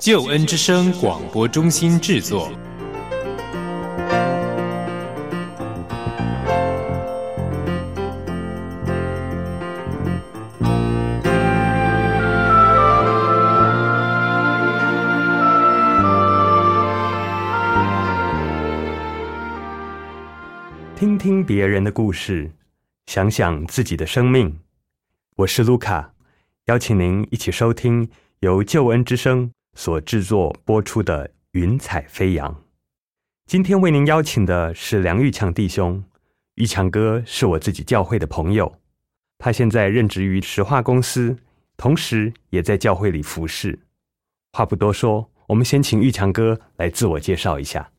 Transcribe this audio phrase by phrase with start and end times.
[0.00, 2.50] 救恩之声广播中心制作。
[20.96, 22.50] 听听别人的故事，
[23.04, 24.60] 想想自己的生命。
[25.36, 26.14] 我是卢卡，
[26.68, 28.08] 邀请您一起收听
[28.38, 32.52] 由救恩之声所制作播出的《云彩飞扬》。
[33.46, 36.02] 今天为您邀请的是梁玉强弟兄。
[36.56, 38.70] 玉强哥是我自己教会的朋友，
[39.38, 41.36] 他现在任职于石化公司，
[41.76, 43.78] 同时也在教会里服侍。
[44.52, 47.90] 话不多说，我们先请玉强哥来自我介绍一下。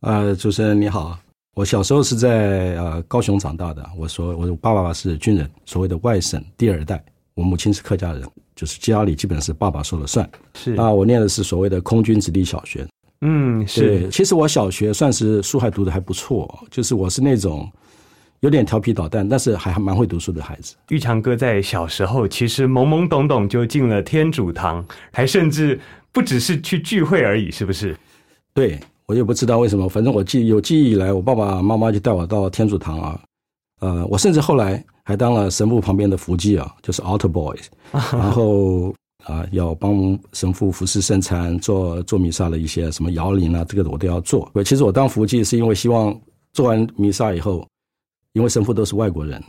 [0.00, 1.18] 呃，主持人你好，
[1.54, 3.88] 我小时候是在呃高雄长大的。
[3.96, 7.02] 我说我爸爸是军人，所谓的外省第二代。
[7.32, 10.28] 我母亲是客家人，就是家里基本是爸爸说了算。
[10.54, 12.86] 是啊，我念的是所谓的空军子弟小学。
[13.20, 17.70] 嗯，是其实我小学算是书还读的还不错，就是我是那种
[18.40, 20.74] 有点调皮捣蛋，但是还还蛮会读书的孩子。
[20.90, 25.80] 玉强哥在小时候其实懵懵懂懂就进了天主堂，还甚至
[26.12, 27.96] 不只是去聚会而已，是不是？
[28.52, 33.20] 对我也不知道为什么，反正我记有记忆以来，我爸爸妈妈就带我到天主堂啊。
[33.80, 37.56] 呃，我甚至后来还当了神父旁边的福记啊，就是 altar boy，
[37.92, 44.50] 然后啊、要帮神父服侍圣餐、做做弥撒的一些什么摇铃啊，这个我都要做。
[44.52, 46.14] 我其实我当福记是因为希望
[46.52, 47.66] 做完弥撒以后，
[48.34, 49.42] 因为神父都是外国人，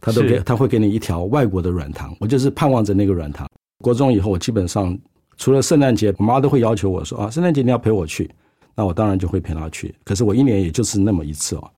[0.00, 3.48] 他都给他会给你一条外国的软糖，我就是盼望着那个软糖。
[3.84, 4.98] 国中以后，我基本上
[5.36, 8.28] 除了圣诞节，我妈都会要求我说啊，圣诞节你要陪我去，
[8.74, 9.94] 那我当然就会陪她去。
[10.04, 11.70] 可是我一年也就是那么一次哦。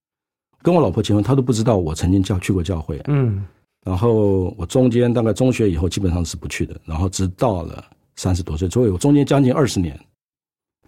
[0.63, 3.01] 跟我老婆结婚，她都不知道我曾经教去过教会。
[3.09, 3.45] 嗯，
[3.85, 7.85] 然后我中间大概中学以后基本上是不去的，然后直到了
[8.17, 9.99] 三十多岁，所以我中间将近二十年，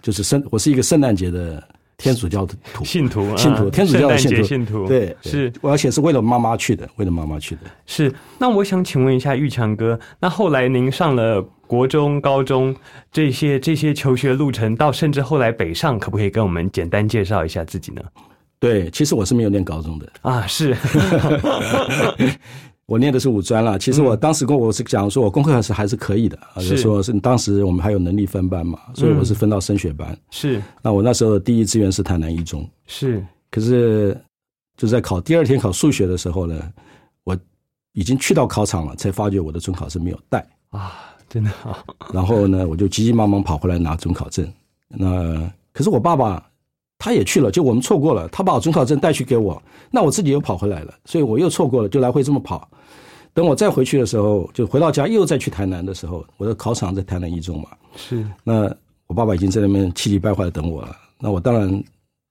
[0.01, 1.63] 就是圣我是一个圣诞节的
[1.97, 7.63] 天主教的徒信徒，啊信徒天主教信徒信徒，对，是对而且是为了妈妈去的，为了妈妈去的。
[7.87, 8.13] 是。
[8.39, 12.75] 那我想请问一下玉强哥，那后来您上了国中、高中
[13.11, 18.03] 这些这些求学路程，到甚至后来北上，可不可以跟我们简单介绍一下自己呢？
[18.65, 20.75] 对，其实我是没有念高中的，啊，是，
[22.87, 23.77] 我念的是五专啦。
[23.77, 30.17] 其实我当时跟我是讲说，我功课还是还是可以的，啊，就说是当时我们还有能力分班嘛，所以我是分到升学班。
[30.31, 30.63] 是。
[30.83, 34.19] 那我那时候的第一志愿是台南一中，是，可是
[34.79, 36.59] 就在考第二天考数学的时候呢，
[37.25, 37.37] 我
[37.93, 40.43] 已经去到考场了，才发觉我的准考证没有带。
[40.71, 41.51] 啊，真的。
[41.63, 44.51] 好，然后呢，我就急急忙忙跑回来拿准考证。
[44.89, 46.45] 那可是我爸爸
[46.99, 52.69] 他也去了，就我们错过了，他把我准考证带去给我，那我自己又跑回来了，所以我又错过了，就来回这么跑。
[53.33, 58.73] 等我再回去的时候，就回到家又再去台南的时候，我的考场在台南一中嘛，是那
[59.09, 60.97] 我爸爸已经在那边气急败坏的等我了。
[61.19, 61.69] 那我当然，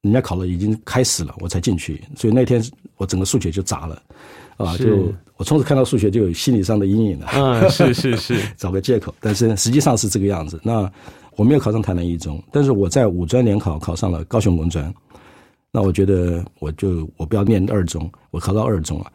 [0.01, 2.63] 人家考了已经开始了，我才进去，所以那天
[2.95, 4.01] 我整个数学就砸了，
[4.55, 7.27] 啊，就我从此看到数学就有心理上的阴影了。
[7.27, 10.59] 啊，是是是， 找个借口，但是实际上是这个样子。
[10.63, 10.89] 那
[11.35, 14.93] 我没有考上台南一中，但是我在五专联考考上了高雄工专。
[15.71, 19.11] 那我觉得我就我不要念二中，我考到二中了，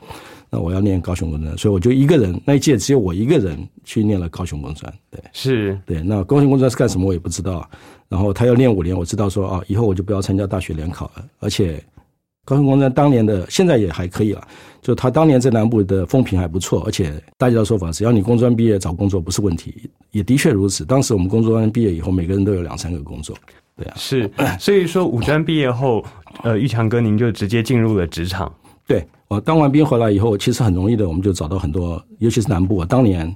[0.50, 4.92] 那我要念高雄工专，所以我就一个人那一届只有我一个人去念了高雄工专。
[5.10, 7.68] 对是对，那高雄工专是干什么我也不知道。
[8.08, 11.82] 然后他要念五年，我知道说啊，以后我就不要参加大学联考了，而且。
[12.44, 14.48] 高雄工专当年的现在也还可以了，
[14.80, 20.84] 就他当年在南部的风评还不错，而且大家的说法，只要你工专毕业找工作不是问题，也的确如此。
[20.84, 23.36] 当时我们工专毕业以后，每个人都有两三个工作，
[23.76, 26.04] 对啊，是，所以说五专毕业后，
[26.42, 28.52] 呃，玉强哥您就直接进入了职场，
[28.86, 33.34] 对我当完兵回来以后，其实很容易的，我们就找到很多，尤其是南部啊，当年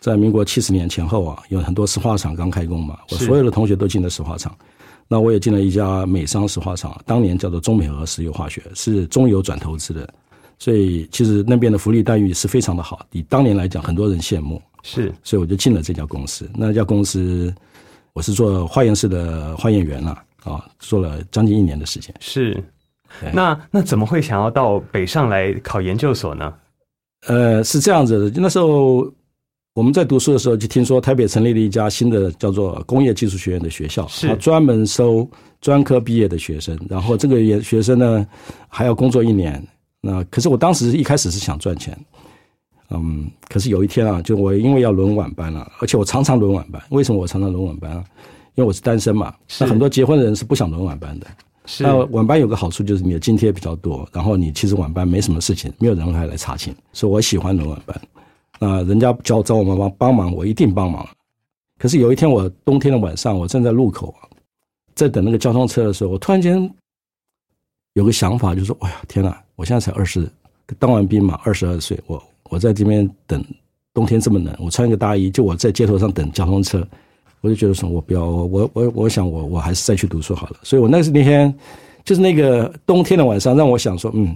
[0.00, 4.54] 在民国七十年前后啊，有很多石化厂刚开工嘛，我所有的同学都进了石化厂。
[5.12, 10.08] 那我也进了一家美商石化厂，当年叫做中美和石油化学，是中油转投资的，
[10.60, 16.48] 所以其实那边的福利待遇是非常的好，以当年来讲，很多人羡慕，是所以我就进了这家公司。
[16.54, 17.52] 那家公司
[18.12, 20.10] 我是做化验室的化验员了
[20.44, 22.14] 啊，做了将近一年的时间。
[22.20, 22.62] 是。
[23.32, 26.54] 那那怎么会想要到北上来考研究所呢？
[27.26, 29.10] 呃，是这样子的，那时候
[29.74, 35.28] 我们在读书的时候就听说台北成立了一家新的叫做工业技术学院的学校，是专门收
[35.60, 38.26] 专科毕业的学生，然后这个也学生呢
[38.68, 39.66] 还要工作一年。
[40.00, 41.98] 那可是我当时一开始是想赚钱，
[42.90, 46.82] 嗯，可是有一天啊，就我因为要轮晚班了、而且我常常轮晚班。
[46.90, 48.04] 为什么我常常轮晚班啊？
[48.56, 51.26] 因为我是单身嘛，那很多结婚的人是不想轮晚班的。
[51.66, 58.00] 是那晚班有个好处就是你的津贴比较多，然后你其实晚班没什么事情，没有人还来查寝，所以我喜欢轮晚班。
[58.58, 61.06] 那人家叫找我妈妈帮忙，我一定帮忙。
[61.78, 64.28] 可是有一天我冬天的晚上，我站在路口啊，
[64.94, 66.70] 在等那个交通车的时候，我突然间
[67.94, 69.36] 有个想法，就是说，哎呀，天哪！
[69.56, 70.30] 我现在才二十，
[70.78, 73.44] 当完兵嘛，二十二岁，我我在这边等，
[73.92, 76.86] 冬天这么冷，我穿一个大衣，就我在街头上等交通车，
[77.40, 80.56] 我就觉得说，我不要，我我我我想我我还是再去读书好了。
[80.62, 81.52] 所以我那是那天，
[82.04, 84.34] 就是那个冬天的晚上，让我想说，嗯，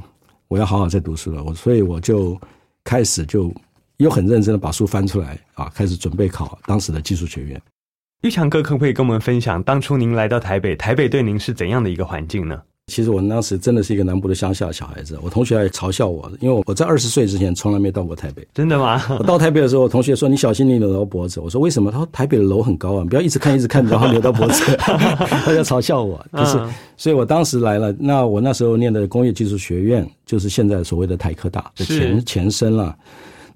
[0.49, 1.43] 我要好好再读书了。
[1.43, 2.39] 我所以我就
[2.83, 3.55] 开始就
[3.99, 7.63] 又很认真的把书翻出来啊，开始准备考当时的技术学院。
[8.23, 12.61] 玉强哥可不可以跟我们分享，当初您来到台北，台北对您是怎样的一个环境呢？
[12.87, 18.47] 其实我当时真的是一个南部的乡下小孩子，我同学还嘲笑我，因为我在二十岁之前从来没到过台北。
[18.53, 19.03] 真的吗？
[19.19, 26.25] 我到台北的时候，我同学说：“你小心你扭到脖子。”我说：“为什么？”他说：“台北的楼很高啊，你不要一直看一直看，然后扭到脖子。” 他就嘲笑我。
[26.31, 26.61] 可是，
[26.99, 27.91] 所以我当时来了。
[27.99, 32.95] 那我那时候念的工业技术学院，就是现在所谓的台科大的前前身了。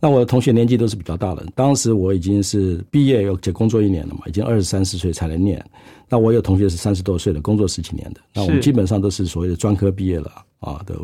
[0.00, 5.65] 那我的同学年纪都是比较大的，当时我已经是毕业而且工作一年了嘛，已经二十三四岁才能念。
[6.09, 8.21] 那我有同学是三十多岁的，工作十几年的。
[8.33, 10.31] 那我们基本上都是所谓的专科毕业了
[10.61, 10.95] 啊，都。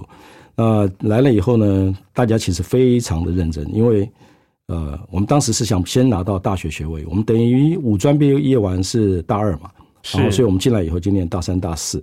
[0.57, 4.09] 那来了以后呢，大家其实非常的认真，因为
[4.69, 9.69] 呃，我们当时是想先拿到大学学位，我们等于五专毕业完是大二嘛，
[10.03, 12.03] 是然后所以我们进来以后就念大三、大四，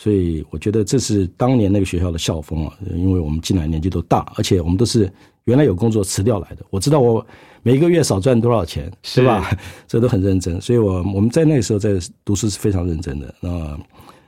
[0.00, 5.12] 所以我觉得这是当年那个学校的校风啊，因为我们进来年纪都大，而且我们都是
[5.44, 7.24] 原来有工作辞掉来的，我知道我
[7.62, 9.54] 每个月少赚多少钱，是吧？
[9.86, 13.34] 这都很认真，所以我我们在那个时候在读书是非常认真的。
[13.40, 13.78] 那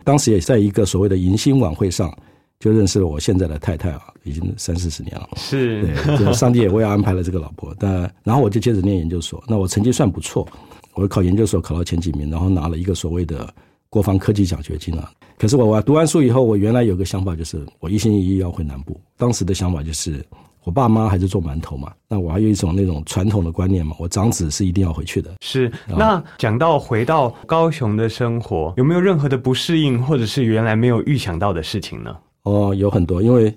[0.04, 2.14] 当时也在一个所谓的迎新晚会上，
[2.60, 5.30] 就认识了我现在的太太啊，已经三四十年了。
[5.36, 7.74] 是对，就上帝也为我安排了这个老婆。
[7.78, 7.90] 但
[8.22, 10.46] 然后我就接着念研究所，那我成绩算不错，
[10.92, 13.54] 我考研究所考到前几名，然后拿了一个所谓的
[13.92, 15.10] 国防科技奖学金啊。
[15.36, 18.98] 可是我我读完书以后，我原来有个想法，就是我一心一意要回南部。
[19.18, 20.24] 当时的想法就是，
[20.64, 25.34] 我爸妈还是做馒头嘛，那我还有一种那种传统的观念嘛，我长子是一定要回去的。
[25.42, 25.70] 是。
[25.86, 32.16] 那讲到回到高雄的生活，有没有任何的不适应，或者是原来没有预想到的事情呢？
[32.44, 33.54] 哦，有很多，因为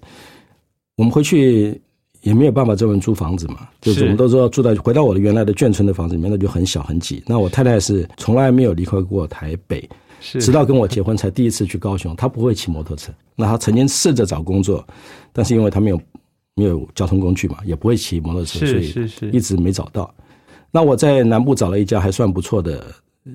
[0.97, 1.79] 我们回去
[2.21, 7.23] 也没有办法专门租房子嘛，就是是我们都知道住在回到我的原来的眷村的房子里面，那就很小很挤。
[7.27, 9.87] 那我太太是从来没有离开过台北，是
[10.21, 12.15] 直到跟我结婚才第一次去高雄。
[12.15, 14.85] 他不会骑摩托车，那他曾经试着找工作，
[15.31, 16.01] 但是因为他没有
[16.55, 20.13] 没有交通工具嘛，也不会骑摩托车，所是以一直没找到。
[20.71, 22.85] 那我在南部找了一家还算不错的，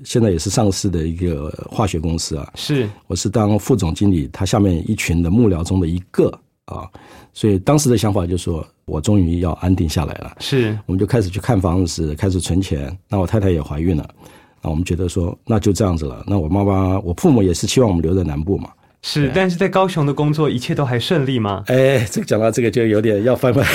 [0.03, 6.31] 现在也是上市的一个化学公司啊，是我是当副总经理，他下面一群的幕僚中的一个
[6.65, 6.87] 啊，
[7.33, 12.95] 所以当时的想法就是说，我终于要安定下来了，是我们就开始去看房子，开始存钱。
[13.09, 14.07] 那我太太也怀孕了，
[14.61, 16.23] 那我们觉得说，那就这样子了。
[16.27, 18.69] 那我妈妈、我父母也是希望我们留在南部嘛。
[19.01, 21.63] 是，但是在高雄的工作一切都还顺利吗？
[21.67, 23.65] 哎，这个讲到这个就有点要翻翻。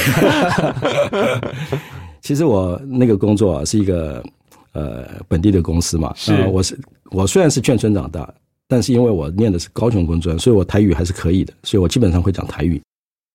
[2.22, 4.24] 其实我那个工作啊是一个
[4.72, 6.78] 呃本地的公司嘛，是那我是
[7.10, 8.32] 我虽然是眷村长大，
[8.68, 12.80] 但是因为我念的是高雄工专，所以我台语还是可以的，所以我基本上会讲台语。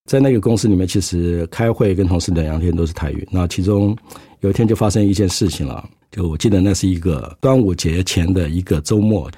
[0.09, 3.27] 在那个公司里面，其实开会跟同事聊天都是台语。
[3.31, 3.95] 那其中
[4.39, 9.31] 有一天就发生一件事情了，就我记得那是一个端午节前的一个周末，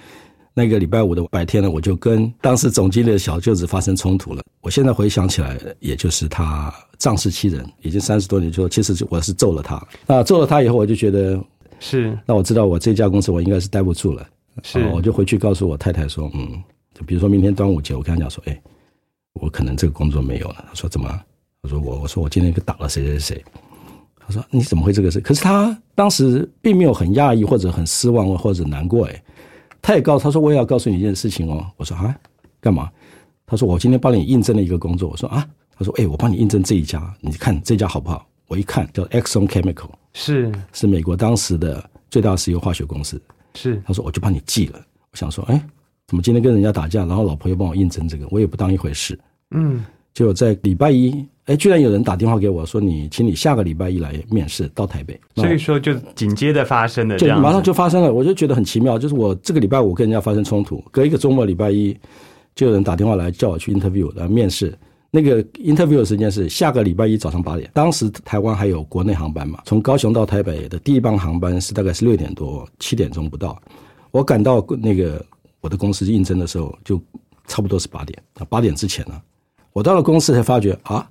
[0.54, 4.42] 那个礼拜五的白天呢，我就跟当时总经理的小舅子发生冲突了。
[4.62, 9.82] 我现在回想起来，也就是他仗势欺人，已经三十多年，之后其实我是揍了他。
[10.08, 11.40] 那揍了他以后，我就觉得，
[11.80, 14.28] 是那我知道我这家公司我应该是待不住了，
[14.64, 16.64] 是啊我就回去告诉我太太说，嗯，
[16.94, 18.60] 就比如说明天端午节，我跟他讲说，哎，
[19.34, 20.66] 我可能这个工作没有了。
[20.70, 21.22] 他说怎么？
[21.62, 23.46] 我说我我说我今天打了谁谁谁。
[24.26, 25.20] 她说你怎么会这个事？
[25.20, 29.24] 可是他当时并没有很讶异或者很失望或者难过，哎，
[29.82, 31.66] 他也告诉她说我也要告诉你一件事情哦。
[31.78, 32.16] 我说啊，
[32.60, 32.90] 干嘛？
[33.46, 35.10] 他说我今天帮你应征了一个工作。
[35.10, 38.26] 我说啊，他说哎，我帮你应征这一家，你看这家好不好？
[38.48, 43.22] 我一看叫 Exxon Chemical，是是美国当时的最大石油化学公司。
[43.56, 44.80] 是他说我就帮你记了。
[45.12, 45.62] 我想说，哎，
[46.08, 49.20] 怎么今天跟人家打架，然后老婆又帮我应征这个，我也不当一回事。
[49.52, 49.84] 嗯
[50.14, 55.20] 结果在礼拜一，哎，居然有人打电话给我说，你请你下个礼拜一来面试到台北。
[55.36, 61.98] 所以说就紧接着发生的这样子，就马上就发生了，我就觉得很奇妙，就是我这个礼拜五跟人家发生冲突，隔一个周末礼拜一
[62.56, 64.78] 就有人打电话来叫我去 interview 来面试。
[65.16, 67.70] 那个 interview 的时间是下个礼拜一早上八点。
[67.72, 73.62] 当时台湾还有国内航班嘛，从高雄到台北的第一班航班是大概是六点多七点钟不到。
[74.10, 75.24] 我赶到那个
[75.62, 77.00] 我的公司应征的时候，就
[77.48, 79.22] 差不多是八点啊，八点之前呢，
[79.74, 81.10] 我到了公司才发觉啊，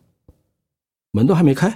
[1.11, 1.69] 门都还没开。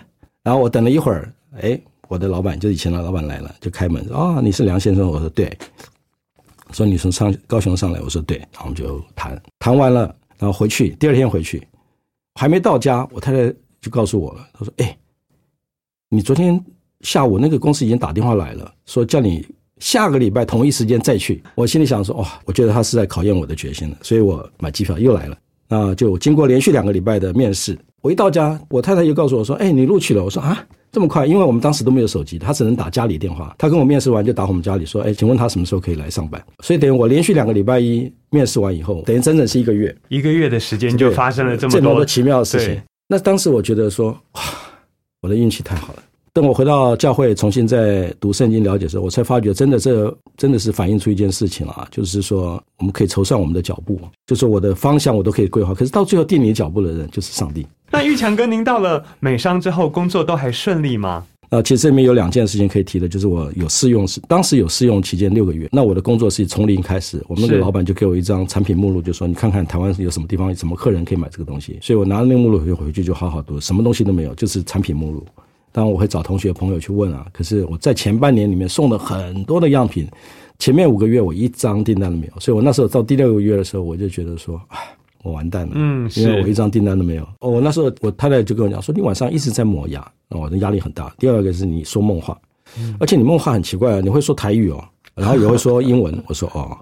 [0.42, 1.78] 然后我等了一会儿，哎，
[2.08, 5.08] 我的老板就以前的老板来了，就开门啊，你是梁先生？
[5.08, 5.56] 我说对。
[6.72, 8.00] 说你从上高雄上来？
[8.00, 8.38] 我说对。
[8.38, 10.02] 然后我们就谈谈完了，
[10.38, 11.66] 然后回去，第二天回去。
[12.34, 14.46] 还没到家，我太太就告诉我了。
[14.52, 14.96] 她说：“哎，
[16.08, 16.62] 你昨天
[17.00, 19.46] 下午那个公司已经打电话来了，说叫你
[19.78, 25.38] 下个礼拜同一时间再去。”我心里想说：“哇，我觉得他是在考验我的决心了。”所以我买机票又来了。
[25.68, 31.26] 那就经过连续两个礼拜的面试，我一到家，我太太就告诉我说：“哎，你录取了。”我说：“啊，这么快？
[31.26, 33.54] 因为我们当时都没有手机，他只能打家里电话。
[33.58, 42.78] 他跟我面试完就打我们家里说：‘哎，请问他什么时候可以来上班？’所以等于我连续两个礼拜一。”面试完以后，等于整整是一个月，一个月的时间就发生了这么多奇妙的事情。
[43.08, 44.42] 那当时我觉得说，哇，
[45.23, 46.02] 我的运气太好了。
[46.36, 57.66] 等我回到教会重新再读圣经了解的时候，我才发觉，真的这真的是反映出一件事情了啊，就是说我们可以筹算我们的脚步，就是我的方向我都可以规划，可是到最后定你脚步的人就是上帝。
[57.90, 61.24] 那玉强哥，您到了美商之后，工作都还顺利吗？
[61.48, 65.66] 啊，其实这里面有两件事情可以提的，就是我有试用，是当时有试用期间六个月。
[65.72, 71.78] 那我的工作是从零开始，我们那个老板就给我一张产品目录，就说你看看台湾有什么地方、什么客人可以买这个东西。
[71.80, 75.24] 所以我拿了那个目录回回去就好好读，什么东西都没有，就是产品目录。
[75.76, 77.26] 当然我会找同学朋友去问啊。
[77.35, 80.09] 可是我在前半年里面送了很多的样品，
[80.59, 82.40] 前面五个月我一张订单都没有。
[82.40, 84.78] 所以我那时候到第六个月的时候，我就觉得说，唉。
[85.23, 87.25] 我完蛋了，嗯，因为我一张订单都没有。
[87.40, 91.12] 哦，我那时候我太太就跟我讲说，你晚上一直在磨牙，那我的压力很大。
[91.18, 92.38] 第二个是你说梦话，
[93.00, 94.85] 而且你梦话很奇怪啊，你会说台语哦，
[95.16, 96.16] 然后也会说英文。
[96.28, 96.78] 我说哦，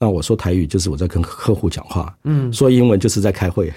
[0.00, 3.72] 那我说台语就是我在跟客户讲话，嗯，说英文就是在开会。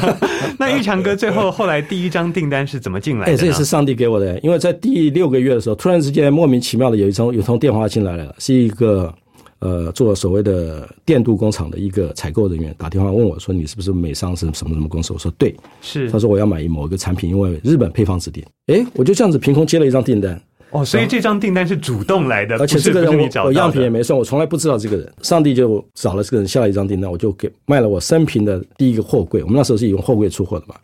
[0.58, 3.32] 那玉强哥最后后来第一张订单是怎么进来的？
[3.32, 9.12] 哎，这也是上帝给我的，因为在第六个月的时候，突然之间莫名其妙的有一通有通电话进来了，是一个。
[9.64, 20.42] 呃，做所谓的电镀工厂的一个采购人员打电话问我说：“你是不是美商是什么什么公司？”我说：“对，是。”他说：“我要买某一个产品，因为日本配方指定。”哎，我就这样子凭空接了一张订单。
[20.72, 25.12] 哦，所以这张订单是主动来的，而且这个人我我样品也没送，我从来不知道这个人。
[25.22, 29.42] 上帝就找了这个人下了一张订单，我就给卖了我生平的第一个货柜。
[29.42, 30.74] 我们那时候是用货柜出货的嘛。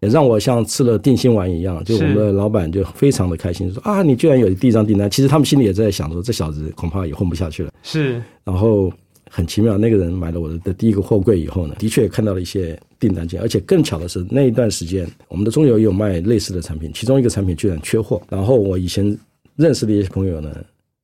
[0.00, 5.10] 也让我像吃了定心丸一样，就我们的老板就非常的开心，说啊，你居然有第一张订单。
[5.10, 7.72] 其实他们心里也在想说，这小子恐怕也混不下去了。
[7.82, 8.92] 是，然后
[9.30, 18.20] 很奇妙，那个人买了我的第一个货柜以后呢，的确看到了一些订单件，而且更巧的是，那一段时间我们的中油也有卖类似的产品，其中一个产品居然缺货。
[18.28, 19.16] 然后我以前
[19.56, 20.54] 认识的一些朋友呢，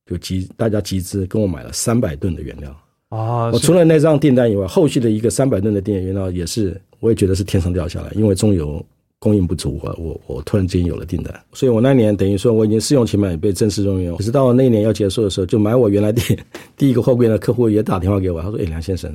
[0.05, 2.75] 就集大家集资跟我买了三百吨的原料。
[3.09, 6.79] 啊，我除了那张订单以外，后续的一个三百吨的电源原料也是。
[7.01, 8.83] 我也觉得是天上掉下来，因为中油
[9.25, 16.21] 供应不足啊，我我突然间有了订单，所以我那年等于说我已经试用期满被正式用用，可是到那年要结束的时候，就买我原来的
[16.77, 19.11] 第一个货柜的客户也打电话给我，他说：“哎，梁先生，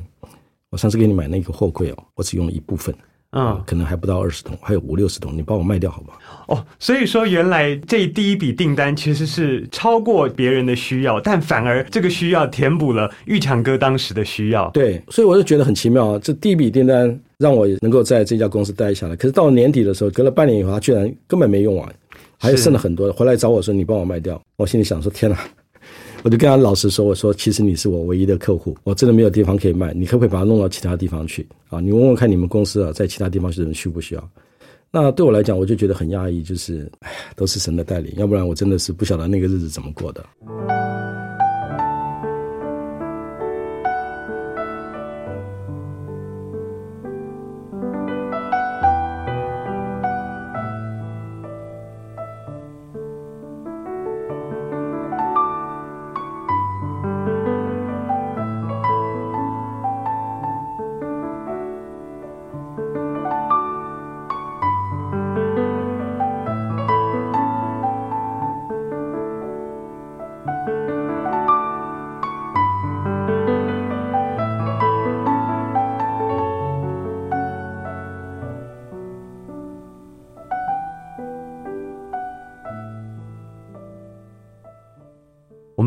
[0.69, 2.93] 我上次给你买那个货柜哦，我只用了一部分。”
[3.31, 6.19] 嗯，可能还不到二十桶，还有五六十桶，你帮我卖掉好不好？
[6.53, 14.69] 哦，所以说原来这第一笔订单其实是超过别人的需要，但反而这个需要填补了玉强哥当时的需要。
[14.71, 19.15] 对，所以我就觉得很奇妙，这第一笔订单让我能够在这家公司待下来。
[19.15, 21.95] 可是到了年底的时候，隔了半年以后，他居然根本没用完，
[22.37, 24.41] 还剩了很多，回来找我说你帮我卖掉。
[24.57, 25.39] 我心里想说天哪！
[26.23, 31.79] 我就跟他老实说，我说其实你是我唯一的客户，我真的没有地方可以卖，你可不可以把它弄到其他地方去啊？
[31.79, 34.29] 你问问看你们公司啊，在其他地方是人需不需要？
[34.91, 40.23] 那对我来讲，我就觉得很压抑，就是哎，都是神的带领，要不然我真的是不晓得那个日子怎么过的。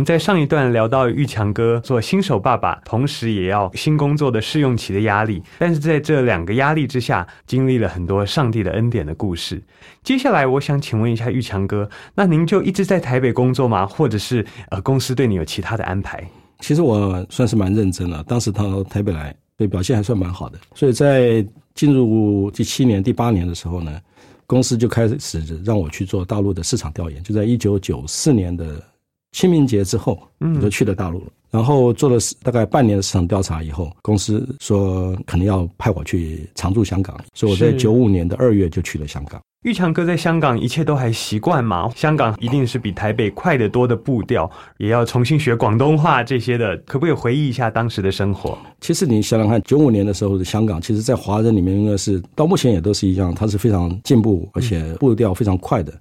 [0.04, 9.62] 在上一段聊到玉强哥做新手爸爸，同时也要新工作的试用期的压力，但是在这两个压力之下，经历了很多上帝的恩典的故事。
[10.02, 13.86] 接下来，我想请问一下玉强哥，那您就一直在台北工作吗？
[13.86, 16.22] 或者是呃，公司对你有其他的安排？
[16.60, 21.44] 其实我算是蛮认真了，当时到台北来，对表现还算蛮好的，所以在
[21.74, 24.00] 进入第七年、第八年的时候呢，
[24.46, 27.22] 公司就开始让我去做大陆的市场调研。
[27.22, 28.80] 就在一九九四年的
[29.34, 31.26] 清明节之后，我就去了大陆了。
[31.50, 39.40] 然后做了大概半年的市场调查以后，公司说可能要派我去常驻香港，所以我在九五年的二月就去了香港。
[39.62, 41.90] 玉强哥在香港一切都还习惯吗？
[41.96, 48.58] 香港一定是比台北快得多的步调，也要重新学广东话这些的，可不可以回忆一下当时的生活？
[48.80, 55.92] 其实你想想看，九五年的时候的香港，其实在华人里面应该是到目前也都是一样，它是非常进步，而且步调非常快的。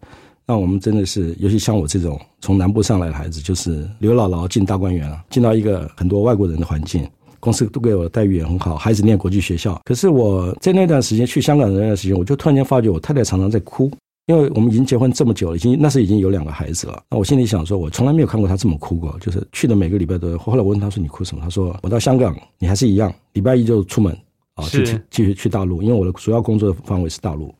[0.45, 7.07] 那我们真的是，尤其像我这种从南部上来的孩子，就是刘姥姥进大观园了，进到一个很多外国人的环境。
[7.39, 9.81] 公司都给我的待遇也很好，孩子念国际学校。
[9.83, 13.91] 可是我在那段时间去香港的那段时间，我就突然间发觉我太太常常在哭，
[14.27, 17.03] 因为我们已经结婚这么久了，已经那时已经有两个孩子了。
[17.09, 20.37] 那我心里想说，我从来没有看过她这么哭过，就是去的每个礼拜都。
[20.37, 24.17] 后来我问她说：“你哭什么？”她说：“我到香港，你还是一样，礼拜一就出门
[24.55, 27.53] 啊，去继续去大陆，因为我的主要工作范围是大陆。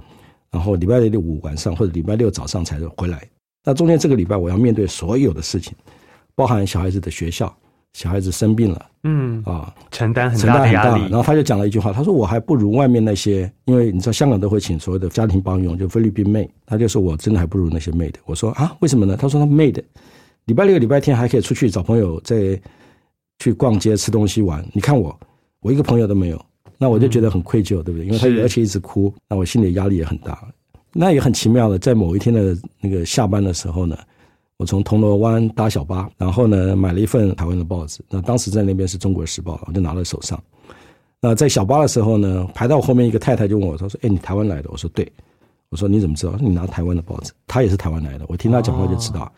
[0.54, 3.28] 然后礼拜六五晚上或者礼拜六早上才回来。
[3.66, 5.74] 那中间这个礼拜我要面对所有的事情，
[6.36, 7.54] 包含小孩子的学校。”
[7.94, 11.04] 小孩子生病了，嗯啊，承担很大的压力。
[11.04, 16.50] 然后他就讲了一句话，他说：“我还不如外面那些，因为你知道香港都会请所谓的家庭帮佣，就菲律宾妹。
[16.66, 18.18] 他就说我真的还不如那些妹的。
[18.26, 19.16] 我说啊，为什么呢？
[19.16, 19.80] 他说他妹的
[20.46, 22.60] 礼拜六、礼拜天还可以出去找朋友，在
[23.38, 24.66] 去逛街、吃东西、玩。
[24.74, 25.16] 你看我，
[25.60, 26.46] 我一个朋友都没有。
[26.78, 28.06] 那我就觉得很愧疚，对不对？
[28.06, 30.48] 因为他而且一直哭，那我心里压力也很大。
[30.92, 33.98] 那也很奇妙的，在某一天的那个下班的时候呢。”
[34.58, 38.00] 我从铜锣湾搭小巴，然后呢买了一份台湾的报纸。
[38.08, 40.42] 那当时在那边是中国时报，我就拿在手上。
[41.20, 45.12] 那在小巴的时候呢，排到我后面一个太太就问我，她说：“哎，你台湾来的？”我说：“对。”
[45.70, 46.36] 我说：“你怎么知道？
[46.40, 49.30] 你拿台湾的报纸？”她也是台湾来的，我听她讲话就知道。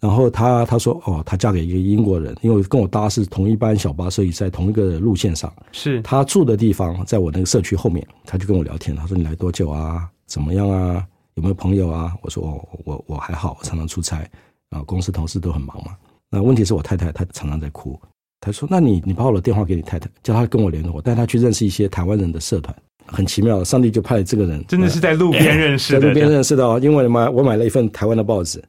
[0.00, 5.52] 然后她她说：“哦，她嫁给一个英国人，因为跟我搭是同一班小巴，所以在同一个路线上。
[5.72, 8.96] 是她住的地方在我那个社区后面，她就跟我聊天。
[8.96, 10.08] 她说：‘你来多久啊？
[10.26, 11.04] 怎么样啊？
[11.34, 14.28] 有没有朋友啊？’我说：‘哦，我我还好，我常常出差。’
[14.70, 15.92] 啊，公司同事都很忙嘛。
[16.30, 17.98] 那问题是我太太，她常常在哭。
[18.40, 22.74] 她说：“那你你把我的电话给你太太，叫她跟我联络，带她去认识一些台湾人的社团。”
[23.10, 26.78] 很奇妙，上帝就派了这个人，真的是在路边认识的，在路边认识的哦。
[26.82, 28.62] 因为买我买了一份台湾的报纸，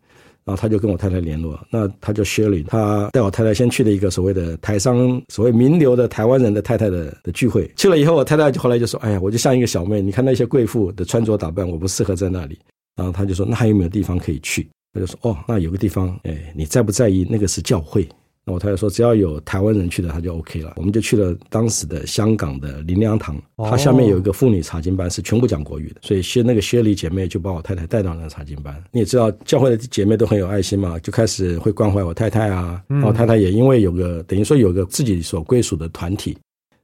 [0.50, 1.60] 然后他就跟我太太联络。
[1.70, 7.72] 那他叫 Shirley，他带我太太先去了一个所谓的台商，所谓名流的台湾人的太太的的聚会。
[7.76, 12.58] 去了以后，我太太就后来就说：“哎呀，我就像一个小妹，你看那些贵妇的穿着打扮，我不适合在那里。”
[12.98, 17.28] 然后他就说：“那还有没有地方可以去？”他就说：“哦，那有个地方，哎，你在不在意？
[17.30, 18.10] 那个是教会。
[18.50, 20.74] 那我太太说，只要有台湾人去的，他就 OK 了。
[20.78, 26.02] 我们就去了当时的香港的林良堂，它下面有一个妇女查经班，是全部讲国语的。
[26.02, 28.76] 所以薛那个薛丽姐妹就把我太太带到那个查经班。
[28.92, 32.82] 你也知道，教会的姐妹都很有爱心嘛，就开始会关怀我太太啊。
[32.88, 36.36] 然后太太也因为有个等于说有个自己所归属的团体。”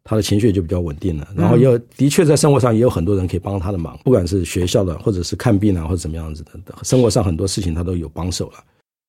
[0.08, 8.64] 他的情绪就比较稳定了，然后又的确在生活上也有很多人可以帮他的忙，不管是学校的，或者是看病啊，或者怎么样子的，生活上很多事情他都有帮手了。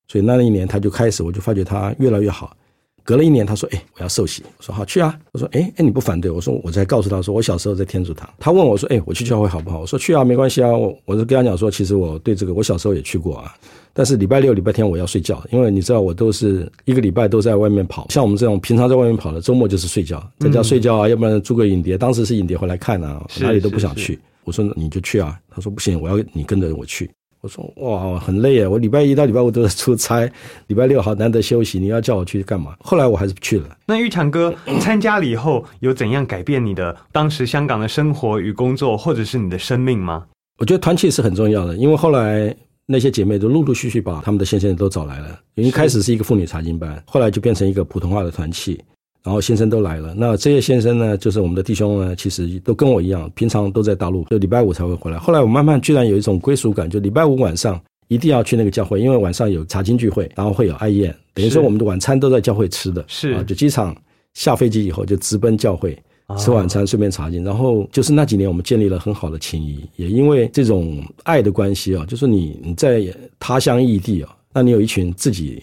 [0.09, 2.57] 所以那一年他就开始，我就发觉他越来越好。
[3.03, 13.55] 隔了一年，他说：“哎，我要受洗。”我说：“好，去啊。”我说：“哎哎，你不反对？”我说：“我才告诉他说，我小时候在天主堂。”他问我说：“哎，我去教会好不好？”我说：“去啊，没关系啊。”我我是跟他讲说，其实我对这个，我小时候也去过啊。
[13.93, 18.09] 但是礼拜六、礼拜天我要睡觉，因为你知道我都是一个礼拜都在外面跑。
[18.11, 21.97] 像我们这种平常在外面跑的，周末就是睡觉，在家睡觉啊，要不然租个影碟。
[21.97, 24.19] 当时是影碟回来看啊，哪里都不想去。
[24.43, 27.09] 我说：“你就去啊。”他说：“不行，我要你跟着我去。”
[27.47, 28.69] 我说哇，很累啊！
[28.69, 30.29] 我礼拜一到礼拜五都在出差，
[30.67, 32.75] 礼拜六好难得休息，你要叫我去干嘛？
[32.81, 33.69] 后来我还是去了。
[33.87, 40.25] 那玉强哥参加了以后，有怎样改变你的当时香港的生活与工作，或者是你的生命吗？
[40.59, 42.53] 我觉得团契是很重要的，因为后来
[42.85, 45.39] 那些姐妹都陆陆续续把他们的先生都找来了。
[45.55, 48.81] 因为开始是一个妇女查经班，后来就变成一个普通话的团契。
[49.27, 55.19] 然后先生都来了，那这些先生呢，就是我们的弟兄呢，其实都跟我一样，平常都在大陆，就礼拜五才会回来。
[55.19, 63.05] 后来我慢慢居然有一种归属感，就礼拜五晚上一定要去那个教会，因为晚上有查经聚会，然后会有爱宴，等于说我们的晚餐都在教会吃的。
[63.09, 63.97] 是啊，就机场
[64.35, 65.99] 下飞机以后就直奔教会
[66.39, 67.43] 吃晚餐，顺便查经。
[67.43, 73.05] 然后就是那几年我们建立了很好的情谊，也因为这种爱的关系啊，就是你你在
[73.41, 75.61] 他乡异地啊，那你有一群自己。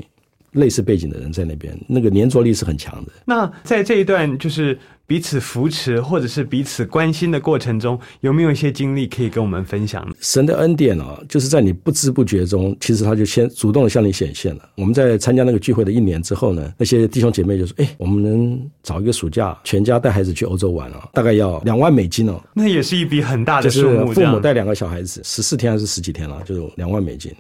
[0.53, 3.11] 类似背景的人在那边，那个粘着力是很强的。
[3.25, 10.07] 那在这一段就是彼此扶持或者是彼此关心的过程中，有没有一些经历可以跟我们分享？
[10.19, 14.69] 神的恩典啊，就是在你不知不觉中，其实他就先主动的向你显现了。
[14.75, 24.13] 我们在参加那个聚会的一年之后呢，那些弟兄姐妹就说：“哎，我们能找一个暑假，全家带孩子去欧洲玩啊，大概要两万美金哦。”那也是一笔很大的数目。
[24.13, 27.31] 父母带两个小孩子，十四天还是十几天了，就两万美金。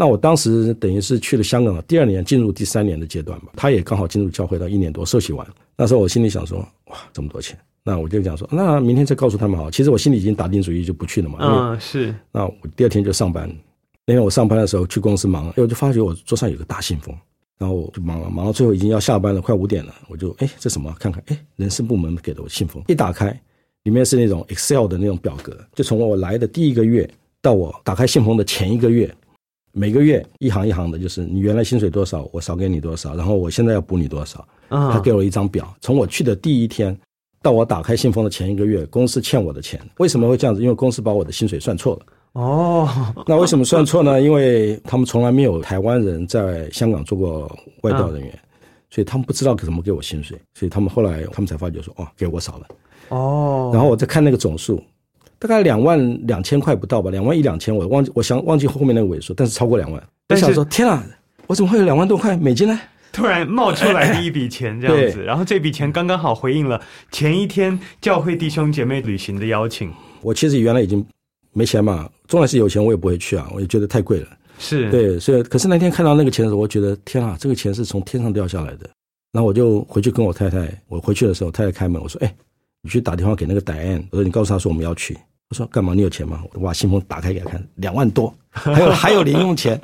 [0.00, 3.52] 那我当时等于是去了香港，第二年进入第三年的阶段吧。
[3.54, 5.46] 他也刚好进入教会到一年多，受洗完。
[5.76, 9.70] 那时候我心里想说，哇，这么多钱，那我就讲说，那明天再告诉他们好。
[9.70, 11.38] 其实我心里已经打定主意就不去了嘛。
[11.42, 12.14] 嗯，是。
[12.32, 13.46] 那我第二天就上班。
[14.06, 17.14] 那天我上班的时候去公司忙，哎，我就发觉我桌上有个大信封，
[17.58, 20.96] 然后我就忙了，忙到最后已经要下班了，快五点了，我就哎，这什么？
[20.98, 23.38] 看看，哎，人事部门给的我信封，一打开，
[23.82, 27.06] 里面是那种 Excel 的那种表格，就从我来的第一个月
[27.42, 29.14] 到我打开信封的前一个月。
[29.72, 34.46] 每个月一行一行的，就是你原来薪水多少，我少给你多少，然后我现在要补你多少。
[34.68, 36.96] 他给我一张表，从我去的第一天
[37.42, 40.62] 到我打开信封的前一个月，公司欠我的钱，为什么会这样子？
[40.62, 42.06] 因为公司把我的薪水算错了。
[42.34, 42.88] 哦，
[43.26, 44.22] 那为什么算错呢？
[44.22, 47.50] 因为他们从来没有台湾人在香港做过
[47.82, 48.38] 外调人员，
[48.90, 52.66] 所以他们不知道怎么给我薪水，所以他们后来他们才发觉说，哦，给我少了。
[53.08, 54.80] 哦，然后我再看那个总数。
[55.40, 60.00] 大概两万两千块不到吧，两万一两千，我忘记，我想忘记后面那个尾数，但是超过两万。
[60.28, 61.02] 我想说，天啊，
[61.46, 62.78] 我怎么会有两万多块美金呢？
[63.10, 69.90] 突然冒出来的一笔钱这样子， 然后这笔钱刚刚好回应了前一天教会弟兄姐妹旅行的邀请。
[70.20, 71.04] 我其实原来已经
[71.52, 74.28] 没钱嘛，纵然是有钱，我也不会去啊，我也觉得太贵了。
[74.58, 78.88] 是对，所以可是那天看到那个钱的时候，我觉得天啊，这个钱是从天上掉下来的。
[79.32, 82.34] 然后我就回去跟我太太，我回去的时候，太太开门，我说：“哎，
[82.82, 85.16] 你去打电话给那个戴安，我说你告诉他说我们要去。”
[85.50, 85.94] 我说干嘛？
[85.94, 86.44] 你有钱吗？
[86.54, 89.80] 我把信封打开给他看，两万多，还有 还有零用钱。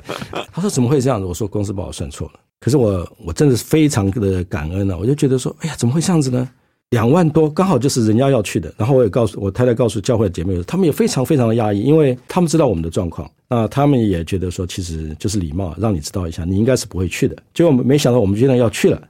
[0.53, 1.25] 他说怎么会这样子？
[1.25, 2.39] 我说公司把我算错了。
[2.61, 4.97] 可是我我真的是非常的感恩呢。
[4.97, 6.49] 我就觉得说，哎呀，怎么会这样子呢？
[6.91, 8.73] 两万多刚好就是人家要去的。
[8.77, 13.29] 然后我也告诉我太太，告诉教会的姐妹，他们也非常非常的压抑，因为他们知道我们的状况。
[13.49, 17.35] 那他们也觉得说，其实就是礼貌，让你知道一下，你应该是不会去的。
[17.53, 19.01] 结果没想到我们居然要去了。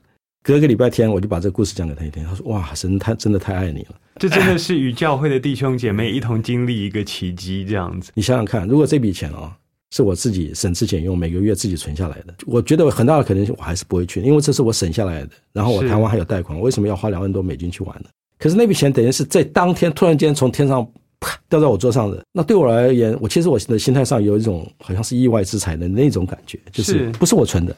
[0.47, 2.23] 隔个礼拜天，我就把这个故事讲给他一听。
[2.23, 3.95] 他说：哇，神太真的太爱你了。
[4.17, 8.13] 这真的是与教会的弟兄姐妹一同经历一个奇迹，这样子。
[8.15, 9.53] 你想想看，如果这笔钱啊
[9.91, 15.29] 是我自己省吃俭用每个月自己存下来的，我觉得很大的可能性我还是不会去，因为这是我省下来的。
[15.51, 18.05] 然后我台湾还有贷款，我为什么要花两万多美金去玩呢？
[18.39, 20.81] 可是那笔钱等于是在当天突然间从天上
[21.19, 27.75] 啪掉在我桌上的，那对我而言，我其实我的心态上有一种好像是意外之财的那种感觉，就是不是我存的。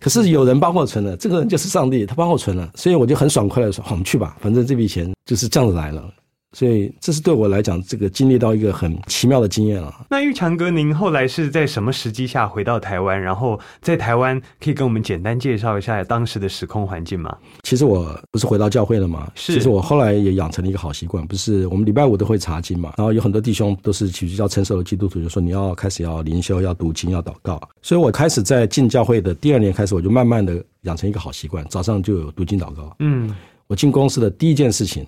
[0.00, 6.08] 可是有人帮我存了，这个人就是上帝，他帮我存了，所以我就很爽快的说：“，我们去吧，反正这笔钱就是这样子来了。”
[6.52, 10.06] 所以这是对我来讲，这个经历到一个很奇妙的经验啊。
[10.08, 13.20] 那玉强哥，您后来是在什么时机下回到台湾？
[13.20, 17.36] 然后在台湾可以跟我们简单介绍一下当时的时空环境吗？
[17.64, 19.30] 其实我不是回到教会了吗？
[19.34, 19.52] 是。
[19.52, 22.94] 其实我后来也养成了一个好习惯，不是我们礼拜五都会查经嘛。
[22.96, 27.60] 然后有很多弟兄都是基督教成熟的基督徒，就说你要开始要灵修、要读经、要祷告。
[27.82, 32.96] 所以我开始在进教会的第二年开始，我就慢慢的养成一个好习惯，早上就有读经祷告。
[33.00, 33.36] 嗯。
[33.66, 35.06] 我进公司的第一件事情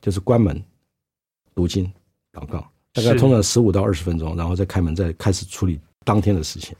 [0.00, 0.62] 就是关门。
[1.56, 1.90] 读经、
[2.34, 6.76] 祷告，大概通常十五到二十分钟，然后再开门，再开始处理当天的事情。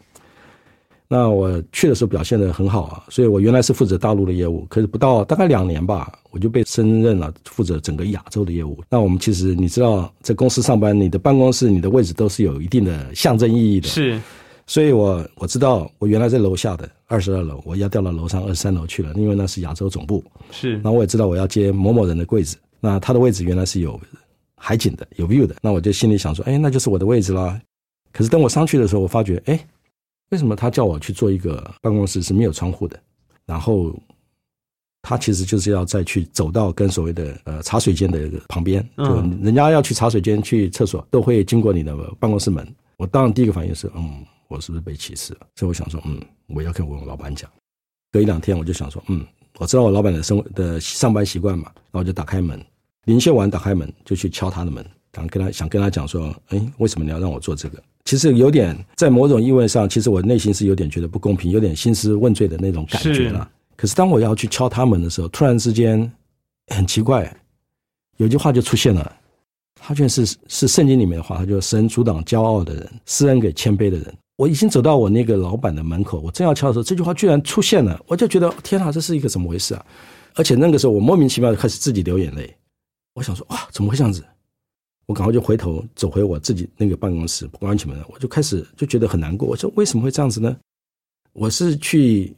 [1.08, 8.82] 那我去的时候表现的很好啊，所以我原来是负责大陆的业务，可是不到大概两年吧，我就被升任了负责整个亚洲的业务。
[8.90, 13.88] 那我们其实你知道，在公司上班，你的办公室、你的位置都是有一定的象征意义的。
[13.88, 14.20] 是，
[14.66, 20.22] 所以我我知道，我原来在楼下的二十二楼，我要调到楼上二十三楼去了，因为那是亚洲总部。
[20.50, 23.98] 是，那我也知道我要接某某人的柜子，那他的位置原来是有。
[24.60, 27.60] 海景的有 view 的，那我就心里想说，哎，那就是我的位置啦。
[28.12, 29.66] 可是等我上去的时候，我发觉，哎，
[30.30, 32.98] 为什么他叫我去做一个办公室是没有窗户的？
[33.44, 33.94] 然后
[35.02, 42.66] 他其实就是要再去走到跟所谓的呃茶水间的旁边，就人家要去茶水间去厕所，都会经过你的办公室门。
[42.96, 45.40] 我当然第一个反应是，嗯，我是不是被歧视了？
[45.54, 47.48] 所以我想说，嗯，我要跟我老板讲。
[48.10, 49.24] 隔一两天，我就想说，嗯，
[49.58, 52.58] 我知道我老板的生的上班习惯嘛，然后就打开门。
[53.06, 63.50] 林秀完打开门就去敲他的门，想跟他想跟他讲说：“哎，为什么你要让我做这个？”其实有点在某种意味上，其实我内心是有点觉得不公平，有点兴师问罪的那种感觉了。
[63.74, 66.10] 可是当我要去敲他门的时候，突然之间
[66.74, 67.34] 很奇怪，
[68.18, 69.12] 有句话就出现了，
[69.80, 74.14] 他居然是是圣经里面的话，他就神阻挡骄傲的人，施恩给谦卑的人。
[74.36, 79.84] 我已经走到我那个老板的门口，我正要敲的时候，这句话居然出现了，我就觉得天哪，这是一个怎么回事啊？
[80.34, 82.54] 而且那个时候我莫名其妙的开始自己流眼泪。
[83.16, 84.22] 我想说哇，怎么会这样子？
[85.06, 89.48] 我赶快就回头走回我自己那个办公室，关起门，我就开始就觉得很难过。
[89.48, 90.54] 我说为什么会这样子呢？
[91.32, 92.36] 我是去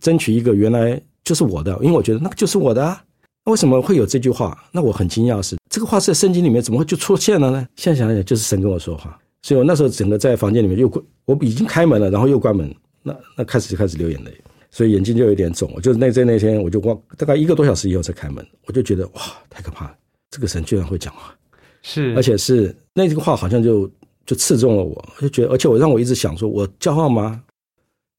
[0.00, 3.04] 争取一个原来就是我的，因为我觉得那个就是我的啊。
[3.44, 4.56] 为什么会有这句话？
[4.72, 7.68] 那我很惊讶，是这个话是在圣经里面怎么会就出现了呢？
[7.76, 9.20] 现在想想，就是神跟我说话。
[9.42, 14.32] 所以我那时候整个在房间里面又关，我已经开门了，然后又关门，那那开始就开始流眼泪。
[14.70, 19.94] 所以眼睛就有点肿，我就是那在那天我就光大概一个多小时以后才开门，我就觉得哇太可怕了，
[20.30, 21.34] 这个神居然会讲话，
[21.82, 23.90] 是，而且是那句话好像就
[24.26, 27.42] 就刺中了我，就觉得，而且我让我一直想说，我骄傲吗？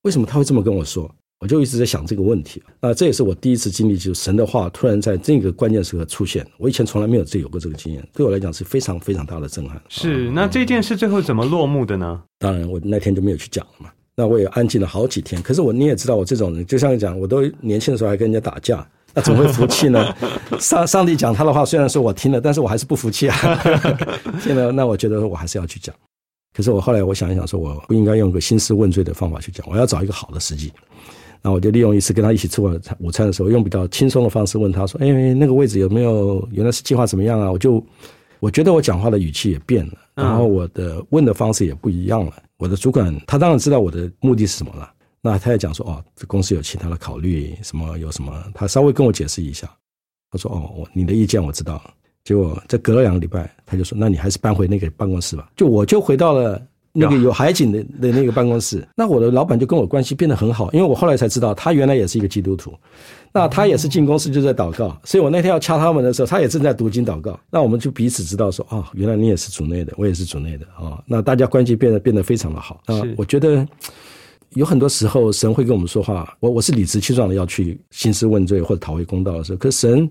[0.04, 1.14] 为什么他会这么跟我说？
[1.40, 2.62] 我就一直在想这个问题。
[2.82, 6.46] 那这也是我第一次经历，就是神的话突然在这个关键时刻出现。
[6.58, 9.82] 我以前从来没有这有过这个经验，对我来讲是非常非常大的震撼。
[9.88, 12.22] 是，那这件事最后怎么落幕的呢？
[12.40, 13.90] 当然，我那天就没有去讲了嘛。
[14.20, 15.42] 那我也安静了好几天。
[15.42, 20.14] 可是我你也知道，我这种人就像你讲，我都年轻的时候还跟人家打架，那怎么会服气呢？
[20.60, 23.36] 上上帝讲他的话，虽然说我听了，但是我还是不服气啊。
[24.44, 25.96] 现在那我觉得我还是要去讲。
[26.54, 30.74] 可是我后来我想一想，说我不应该用个兴师问罪的方法去讲，我要找一个好的时机。
[31.42, 36.46] 那我就利用一次跟他一起吃晚午餐的时候，用比较轻松的方式问他说：“哎，那个位置有没有？
[36.52, 37.82] 原来是计划怎么样啊？”我就
[38.42, 42.34] 我觉得我讲话的语气也变了，然后我的问的方式也不一样了。
[42.58, 49.70] 我的主管他当然知道我的目的是什么了，那他也讲说：“哦，这公司有其他的考虑，什么有什么？”他稍微跟我解释一下，
[50.32, 51.82] 他说：“哦，我你的意见我知道。”
[52.26, 56.62] 结果这隔了两个礼拜，他就说：“那你还是搬回那个办公室吧。”就我就回到了。
[56.92, 62.74] 那个有海景的的那个办公室，那我的老板就跟我关系变得很好，因为我后来才知道他原来也是一个基督徒，
[63.32, 73.02] 那他也是进公司就在祷告，所以我那天要敲他们的时候，他也正在读经祷告，那我们就彼此知道说，哦，原来你也是主内的，我也是主内的啊，那大家关系变得变得非常的好啊。
[73.16, 73.66] 我觉得
[74.56, 80.10] 有很多时候神会跟我们说话，我我是理直气壮的要去兴师问罪或者讨回公道的时候，可神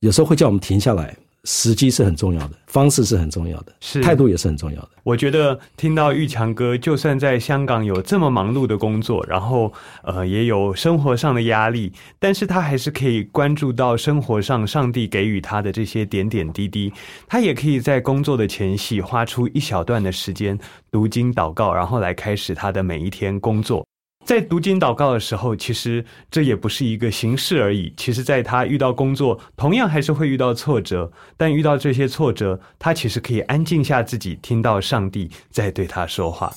[0.00, 1.14] 有时候会叫我们停下来。
[1.44, 4.90] 时机是很重要的，方式是很重要的，是态度也是很重要的。
[5.02, 9.72] 我觉得听到玉强哥，就算在香港有这么忙碌的工作，然后
[10.04, 16.92] 呃也有生活上的压力，但是他还是可以关注到生活上上帝给予他的这些点点滴滴。
[17.26, 20.56] 他也可以在工作的前夕花出一小段的时间
[20.92, 23.84] 读经祷告，然后来开始他的每一天工作。
[24.24, 27.92] 在读经祷告的时候，其实这也不是一个形式而已。
[27.96, 36.52] 其实，在他遇到工作，同样还是会遇到挫折，但遇到这些挫折，他其实可以安静下自己，听到上帝在对他说话。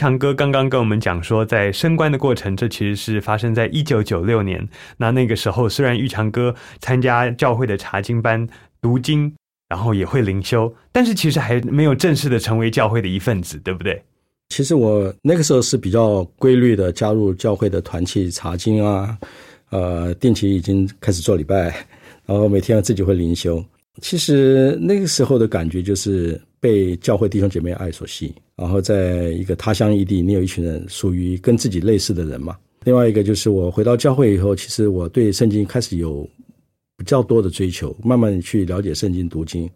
[0.00, 4.66] 强哥刚刚跟我们讲说，在升官的过程，这其实是发生在一九九六年。
[4.96, 8.48] 那那个时候，虽然玉强哥参加教会的查经班
[8.80, 9.30] 读经，
[9.68, 14.02] 然后也会灵修，但是其实还没有正式的成为教会的一份子，对不对？
[14.48, 19.18] 其实我那个时候是比较规律的加入教会的团契查经啊，
[19.68, 21.66] 呃，定期已经开始做礼拜，
[22.24, 23.62] 然后每天自己会灵修。
[24.00, 32.54] 其实那个时候的感觉就是被教会弟兄姐妹爱所吸引，然后在一个他乡异地，你有一群人属于跟自己类似的人嘛。
[32.84, 36.28] 另外一个就是我回到教会以后，其实我对圣经开始有
[36.98, 39.68] 比较多的追求，慢慢去了解圣经读经。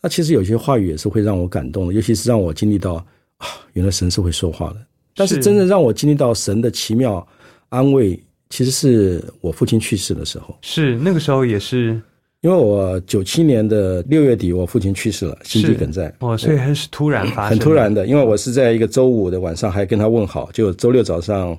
[0.00, 2.94] 那其实有些话语也是会让我感动的，尤其是让我经历到
[3.36, 4.84] 啊，原来神是会说话的。
[5.14, 7.24] 但是是真正让我经历到神的奇妙
[7.68, 8.20] 安慰，
[8.50, 10.56] 其实是我父亲去世的时候。
[10.60, 12.00] 是那个时候也是
[12.44, 16.14] 因为我九七年的六月底，我父亲去世了，心肌梗塞。
[16.20, 21.58] 哦，所以还是突然发生，很突然的，因为我是在一个周五的晚上还跟他问好，就周六早上，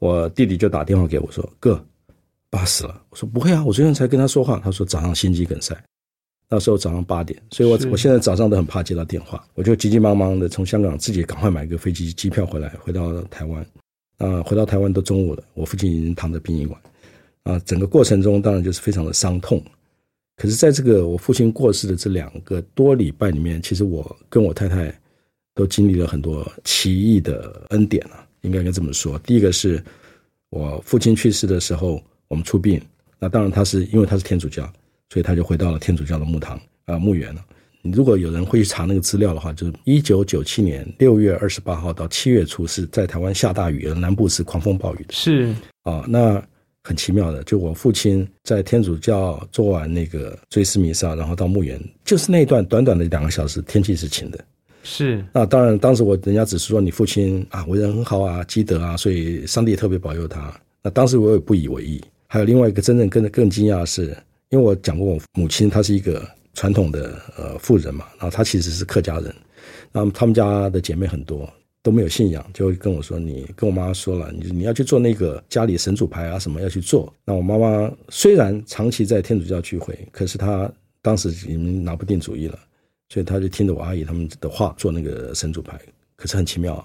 [0.00, 1.82] 我弟弟就打电话给我说：“哥，
[2.50, 5.74] 爸死了。”我说：“不会啊，我昨天才跟他说话。”他说：“早上心肌梗塞。”
[6.50, 13.64] 那时候早上八点，所以我我现在早上都很怕接到电话，我就急急忙忙的从香港自己赶快买个飞机机票回来，回到台湾。
[14.18, 16.78] 啊、回到台湾都中午了，我父亲已经躺在殡仪馆。
[17.44, 19.62] 啊、整个过程中当然就是非常的伤痛。
[20.40, 24.96] 可是，在这个我父亲过世的这两个多礼拜里面，其实我跟我太太
[25.52, 29.18] 都经历了很多奇异的恩典啊，应该该这么说。
[29.18, 29.82] 第一个是
[30.50, 32.80] 我父亲去世的时候，我们出殡，
[33.18, 34.62] 那当然他是因为他是天主教，
[35.10, 37.44] 所以他就回到了天主教的墓堂啊、墓园了。
[37.82, 45.12] 你如果有人会去查那个资料的话，就是一九九七年六月二十八号到七月初是在台湾下大雨，而南部是狂风暴雨的。
[45.14, 46.40] 是啊，那
[46.88, 54.42] 很奇妙的，就我父亲在天主教做完那个追思弥撒，然后到墓园，就是那一段短短的两个小时，天气是晴的。
[54.82, 60.50] 是那当然，当时我人家只是说你父亲啊为人很好啊，积德啊，所以上帝特别保佑他。
[60.82, 62.02] 那当时我也不以为意。
[62.26, 64.16] 还有另外一个真正更更惊讶的是，
[64.48, 69.34] 因为我讲过我母亲她是一个传统的呃妇人嘛，然后她其实是客家人，
[69.92, 71.46] 那么他们家的姐妹很多
[71.82, 77.12] 都没有信仰，就跟我说你跟我妈妈说了，你你要去做那个家里神主牌啊什么要去做。
[77.24, 82.58] 那我妈妈虽然长期在天主教聚会，可是她当时已经拿不定主意了。
[83.10, 85.80] 所以她就听着我阿姨他们的话做那个神主牌。
[86.14, 86.84] 可是很奇妙啊，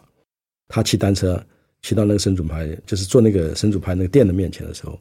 [0.67, 1.43] 他骑单车
[1.81, 4.97] 骑到那个神主牌，就是做那个神主牌那个店的面前的时候，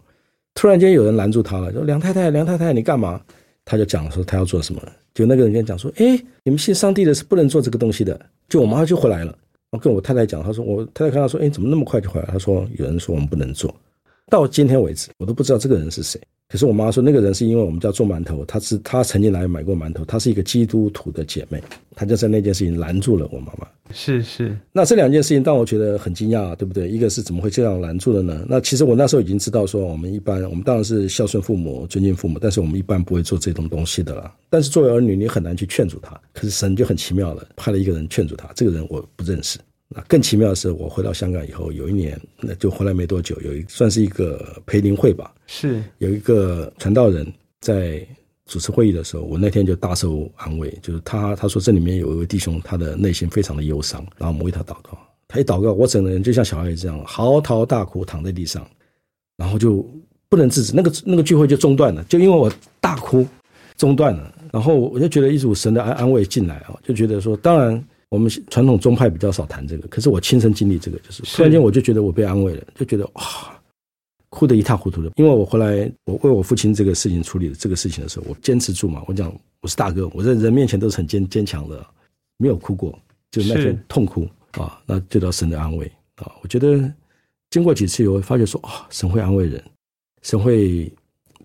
[0.55, 3.21] 突然间有人拦住他了，说：“梁太太，梁太太，你干嘛？”
[3.65, 4.83] 他就讲说他要做什么。
[5.15, 8.19] 就那个人跟讲说：“哎，你们信上帝的是不能做这个东西的。”
[8.49, 9.39] 就我妈就回来了，
[9.73, 13.75] 我跟我太太讲，她说我太太看到说：“哎，怎么那么快就回来？”她说：“有人说我们不能做。”
[14.29, 16.21] 到今天为止，我都不知道这个人是谁。
[16.53, 21.59] 可是我妈说，那个人是因为我们家做馒头，她是她曾经来买过馒头，她是一个基督徒的姐妹，
[21.97, 23.67] 她就在那件事情拦住了我妈妈。
[23.91, 26.91] 是是，那这两件事情让我觉得很惊讶，对不对？
[26.91, 28.45] 一个是怎么会这样拦住了呢？
[28.47, 34.31] 那其实我那时候已经知道说，我们一般我们当然是孝顺父母、尊敬父母，但是我们一般不会做这种东西的啦。
[34.51, 36.21] 但是作为儿女，你很难去劝阻他。
[36.35, 38.51] 可是神就很奇妙了，派了一个人劝阻他。
[38.55, 39.59] 这个人我不认识。
[39.95, 45.83] 那更奇妙的是，我回到香港以后，有一年，那就回来没多久，有一算是一个培灵会吧，是。
[45.99, 47.27] 有一个传道人
[47.61, 48.07] 在
[48.47, 58.67] 主持会议的时候，我那天就大受安慰，就是他他说这里面有一位弟兄，他的内心非常的忧伤，然后我们为他祷告，他一祷告，我整个人就像小孩子这样嚎啕大哭，躺在地上，
[59.37, 59.89] 然后就
[60.29, 63.27] 不能制止，那个那个聚会就中断了，就因为我大哭
[63.77, 67.83] 中断了，然后我就觉得一股神的安安慰进来啊，就觉得说，当然
[68.13, 73.23] 我们传统宗派比较少谈这个，可是我亲身经历这个，就是突然间我就觉得我被安慰了，就觉得哇。
[74.29, 79.05] 哭得一塌糊涂的，因为我后来我为我父亲这个事情处理这个事情的时候，我坚持住嘛。
[79.07, 81.87] 我讲我是大哥，我在人面前都是很坚坚强的，
[82.39, 82.99] 没有哭过，
[83.31, 85.85] 就那天痛哭啊，那得到神的安慰
[86.15, 86.33] 啊。
[86.41, 86.91] 我觉得
[87.51, 89.63] 经过几次以后，发觉说啊，神会安慰人，
[90.23, 90.91] 神会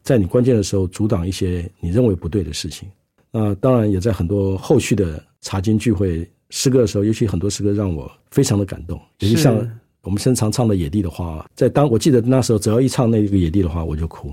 [0.02, 2.90] 在你关键的时候阻挡一些你认为不对的事情。
[3.32, 9.56] 那当然也在很多后续的查经聚会诗歌的时候，尤其很多诗歌让我非常的感动，尤其像
[10.02, 14.32] 我们经常唱的《野地的花》，在当我记得那时候，只要一唱那个《野地的花》，我就哭。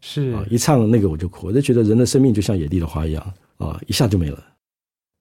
[0.00, 0.30] 是。
[0.32, 4.38] 啊，一唱那个我就哭，我就觉得人的生命就像野地的花一样啊，一下就没了。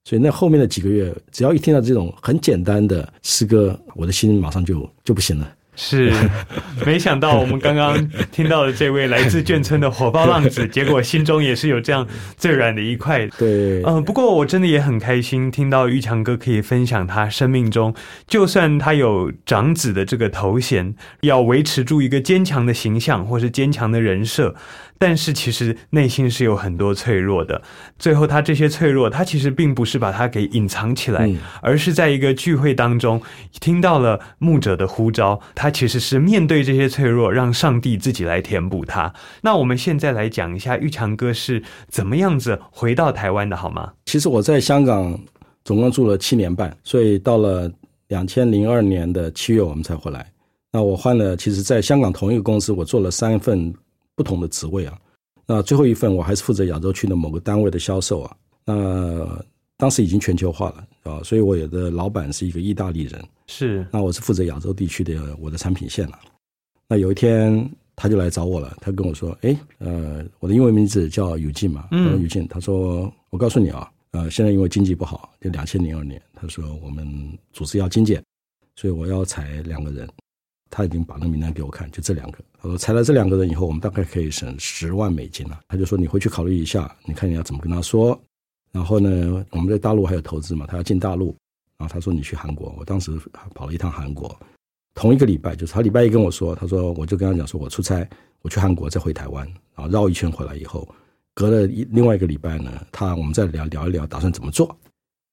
[0.04, 5.56] 所以那后面的几个月，只要一听到这种很简单的诗歌，我的心马上就就不行了。
[5.76, 6.11] 是，
[6.86, 12.07] 没想到我们刚刚听到的这位来自眷村的火爆浪子，结果心中也是有这样
[12.38, 13.28] 最软的一块。
[13.38, 17.93] 对，嗯、不过我真的也很开心，听到玉强哥可以分享他生命中，
[18.28, 24.55] 就算他有长子的这个头衔，要维持住一个坚强的形象或是坚强的人设，
[24.98, 27.62] 但是其实内心是有很多脆弱的。
[28.00, 33.22] 最后，他这些脆弱，他其实并不是把它给隐藏起来，嗯而是在一个聚会当中
[33.60, 39.14] 听到了牧者的呼召，他其实是面对这些脆弱，让上帝自己来填补它。
[39.41, 43.91] 那我们现在来讲一下玉强哥是怎么样子回到台湾的，好吗？
[44.06, 45.20] 其实我在香港
[45.64, 47.72] 总共住了七年半，所以到了
[48.08, 50.26] 两千零二年的七月我们才回来。
[50.72, 53.74] 那我换了，其实在香港同一个公司，我做了三份
[54.16, 54.99] 不同的职位啊。
[55.45, 58.36] 那最后一份我还是负责亚洲区的某个单位的销售啊。
[58.66, 59.45] 那
[59.78, 66.20] 当时已经全球化了啊，所以我有的老板是一个意大利人，是那我是负责亚洲地区的我的产品线了。
[66.88, 72.47] 那有一天他就来找我了，他跟我说：“哎，呃，我的英文名字叫宇进嘛，嗯我说宇进。
[72.47, 77.05] 他说我告诉你啊，呃，现在因为经济不好，就两千零二年，他说我们
[77.51, 78.24] 组织要精简，
[78.78, 80.07] 所以我要裁两个人。
[80.76, 82.39] 他已经把那个名单给我看，就这两个。
[82.61, 85.61] 他说裁了这两个人以后，我们大概可以省十万美金了。
[85.69, 88.19] 他就说你回去考虑一下，你看你要怎么跟他说。
[88.73, 91.34] 然后呢，我们在大陆还有投资嘛，他要进大陆。
[91.78, 93.17] 然后他说你去韩国，我当时
[93.53, 94.38] 跑了一趟韩国，
[94.95, 98.05] 同一个礼拜，就是他礼拜一跟我说，他说我就跟他讲说我出差，
[98.41, 100.86] 我去韩国再回台湾，然后绕一圈回来以后，
[101.34, 104.78] 隔了一另外一个礼拜呢，他我们再聊聊一聊打算怎么做。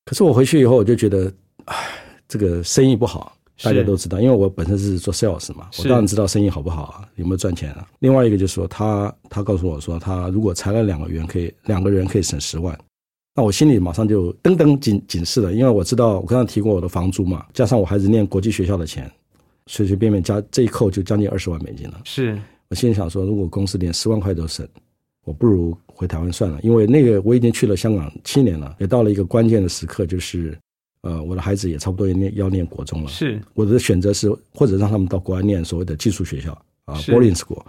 [0.04, 1.32] 可是我回去以后，我就觉得，
[1.64, 1.76] 唉，
[2.28, 7.86] 这个生意不好，大家都知道，因为我本身是做 sales 嘛，我当然知道生意好不好啊，有没有赚钱啊。
[8.00, 12.78] 另外一个就是说，他他告诉我说，他如果裁了两个员，可以两个人可以省十万。
[13.34, 19.10] 那我心里马上就噔噔警警示了，因为我知道我刚刚提过我的房租嘛，加上我孩子念国际学校的钱，
[19.66, 22.00] 随随便便加这一扣就将近二十万美金了。
[22.04, 22.38] 是
[22.68, 24.66] 我心里想说，如果公司连十万块都省，
[25.24, 30.58] 我不如回台湾算了，因为那个我已经去了香港七年了，也到了一个关键的时刻，就是
[31.02, 33.08] 呃，我的孩子也差不多要念要念国中了。
[33.08, 37.60] 是我的选择是，或者让他们到国外念所谓的技术学校啊是，boarding school，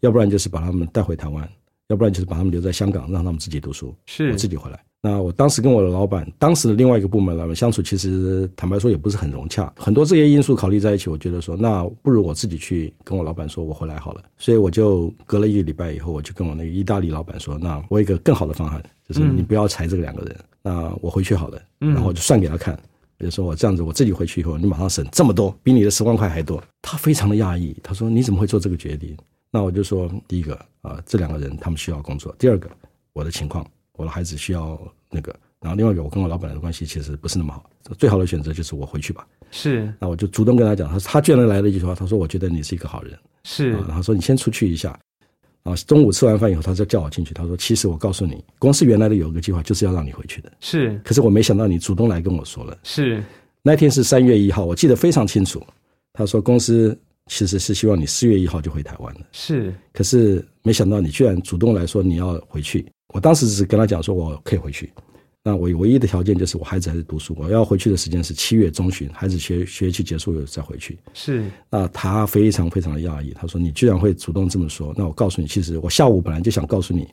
[0.00, 1.48] 要不然就是把他们带回台湾，
[1.88, 4.80] 要不然就是把他们留在香港，让他们自己读书，是我自己回来。
[5.00, 14.22] 那我当时跟我的老板，当时的另外一个部门老板相处，其实坦白说也不是很融洽，很多这些因素考虑在一起，我觉得说，那不如我自己去跟我老板说，我回来好了。
[14.38, 20.36] 所以我就隔了一个礼拜以后，我就跟我那个意大利老板说，那我有一个更好的方案，就是嗯你不要裁这个两个人，
[20.68, 22.78] 那我回去好了，嗯然后我就算给他看。
[23.18, 26.62] 我就说我这样子，我自己回去以后，你马上省这么多，比你的十万块还多。
[26.82, 29.16] 他非常的讶异，他说你怎么会做这个决定？
[29.50, 32.70] 那我就说，第一个啊、这两个人他们需要工作；第二个，
[33.14, 34.78] 我的情况，我的孩子需要
[35.10, 39.26] 那个；然后另外一个，我跟我老板的关系其实不是那么好，最好的选择就是我回去吧。
[39.50, 44.96] 是那我就主动跟他讲，他他居然来了一句话，他说我觉得你是一个好人，是啊，然后说你先出去一下。
[45.64, 47.34] 啊，中午吃完饭以后，他就叫我进去。
[47.34, 50.50] 他说：“其实我告诉你，公司原来的有一个计划，就是要让你回去的。
[50.60, 52.78] 是可是我没想到你主动来跟我说了。
[52.82, 53.22] 是
[53.62, 55.62] 那天是三月一号，我记得非常清楚。
[56.12, 59.20] 他说公司其实是希望你四月一号就回台湾的。
[59.32, 62.86] 是可是没想到你居然主动来说你要回去。
[63.12, 64.90] 我当时只是跟他讲说我可以回去，
[65.48, 70.98] 那我唯一的条件就是我孩子还在读书，我要回去的时间是七月中旬，孩子学学期结束再回去。
[71.14, 74.92] 是那他非常非常的讶异，他说：“你居然会主动这么说？
[74.94, 77.08] 那我告诉你，其实我下午本来就想告诉你，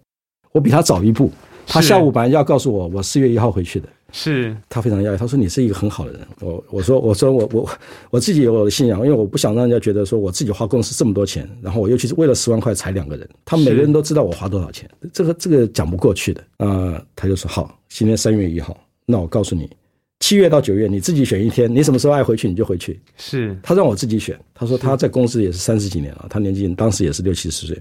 [0.51, 1.31] 我比他早一步。
[1.65, 3.87] 他下午本来要告诉我，我四月一号回去的。
[4.17, 6.21] 是他非常讶异，他说你是一个很好的人。
[6.39, 7.69] 我我说我说我我
[8.11, 16.41] 我自己有我的信仰，因为我不想让人家觉得说我自己花公司这么多钱，然后我又去为了十万块裁两个人，他们每个人都知道我花多少钱，这个这个讲不过去的。
[16.59, 19.69] 啊、他就说好，今天三月一号，那我告诉你，
[20.21, 22.97] 七月到九月你自己选一天，你什么时候爱回去你就回去。
[23.17, 27.77] 是他让我自己选，他说他在公司也是三十几年了，他年纪当时也是六七十岁。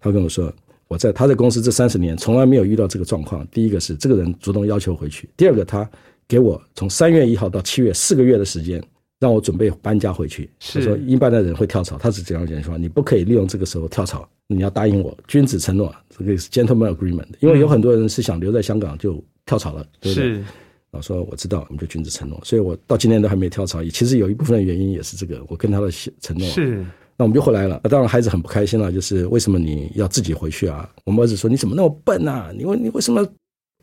[0.00, 0.52] 他跟我说，
[0.88, 3.46] 我在他在公司这三十年从来没有遇到这个状况。
[3.48, 5.88] 第一个是这个人主动要求回去，第二个他
[6.26, 8.82] 给我从三月一号到七月四个月的时间，
[9.20, 10.50] 让我准备搬家回去。
[10.58, 17.28] 他说一般的人会跳槽，他是这样讲说，你不可以利用这个时候跳槽，你要答应我，君子承诺，这个是 gentleman agreement。
[17.40, 20.34] 因为有很多人是想留在香港就跳槽了，对不对？
[20.34, 20.44] 是
[20.90, 23.84] 我说我知道，我们就君子承诺，所以我到今天都还没跳槽。
[23.84, 26.48] 其实有一部分的原因也是这个，我跟他的承诺。
[26.48, 26.82] 是
[27.18, 27.80] 那我们就回来了。
[27.82, 30.88] 那当然孩子很不开心了，就是为什么你要自己回去啊？
[31.04, 32.52] 我们儿子说你怎么那么笨啊？
[32.56, 33.26] 你为你为什么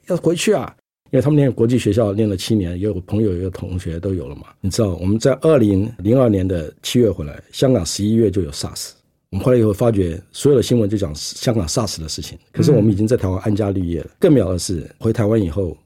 [0.07, 0.73] 要回去啊？
[1.11, 4.47] 因为他们念国际学校念了七年，也有朋友也有同学都有了嘛。
[4.61, 8.91] 你知道我们在二零零二年的七月回来，香港十一月就有 SARS。
[9.31, 12.37] 我们回来以后发觉，所有的新闻就讲香港 SARS 的事情。
[12.53, 14.09] 可是我们已经在台湾安家立业了。
[14.17, 15.77] 更妙的是，回台湾以后，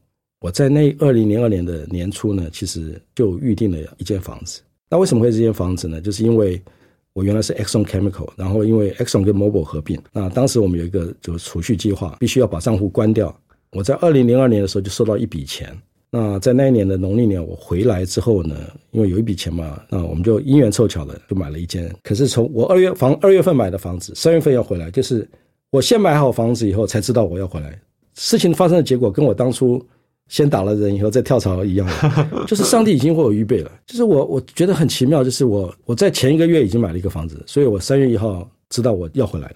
[0.41, 4.61] 我在那二零零二年的年初呢，其实就预定了一间房子。
[4.89, 5.99] 那为什么会这间房子呢？
[5.99, 6.61] 就是因为
[7.13, 13.35] 我原来是 Exxon Chemical，然后因为 Exxon 跟 Mobil 合并，那当时我们有一个就是储蓄计划，必须要把账户关掉。
[13.71, 15.75] 我在二零零二年的时候就收到一笔钱。
[16.11, 18.55] 那在那一年的农历年，我回来之后呢，
[18.91, 21.93] 因为有一笔钱嘛，那我们就因缘凑巧的就买了一间。
[22.01, 25.29] 可是从我二月房二月份买的房子，三月份要回来，就是
[25.69, 27.79] 我先买好房子以后才知道我要回来。
[28.15, 29.79] 事情发生的结果跟我当初
[30.29, 33.69] 先打了人以后再跳槽一样的， 就是上帝已经为我预备了。
[33.85, 39.55] 就是我我觉得很奇妙，就是我我在前一个月已经买了一个房子，所以我三月一号知道我要回来了。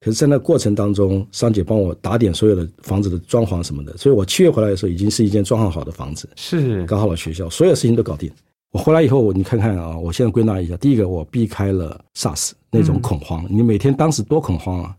[0.00, 8.30] 可是，在那过程当中，桑姐帮我打点所有的房子的装潢什么的，所以我七月回来的时候，已经是一间装潢好的房子，是搞好了学校，所有事情都搞定。
[8.72, 14.90] 我回来以后，你看看啊，我现在归纳一下：第一个，我避开了 SARS 那种恐慌，你每天当时多恐慌啊；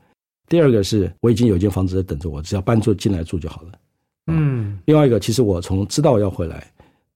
[0.50, 3.74] 第二个是我已经有一间房子在等着我，只要搬住进来住就好了。
[4.28, 6.66] 嗯另外一个，其实我从知道要回来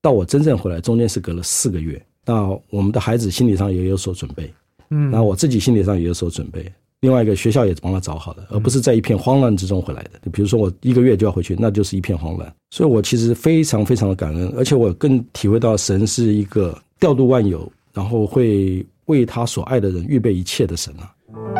[0.00, 2.00] 到我真正回来，中间是隔了四个月。
[2.24, 4.52] 那我们的孩子心理上也有所准备，
[4.90, 6.70] 嗯那我自己心理上也有所准备。
[7.00, 10.10] 另外一个学校也帮他找好了，而不是在一片慌乱之中回来的。
[10.22, 12.54] 就比如说我一个月就要回去，那就是一片慌乱。
[12.70, 21.59] 所以我其实非常非常的感恩，而且我更体会到神是一个调度万有，然后会为他所爱的人预备一切的神啊。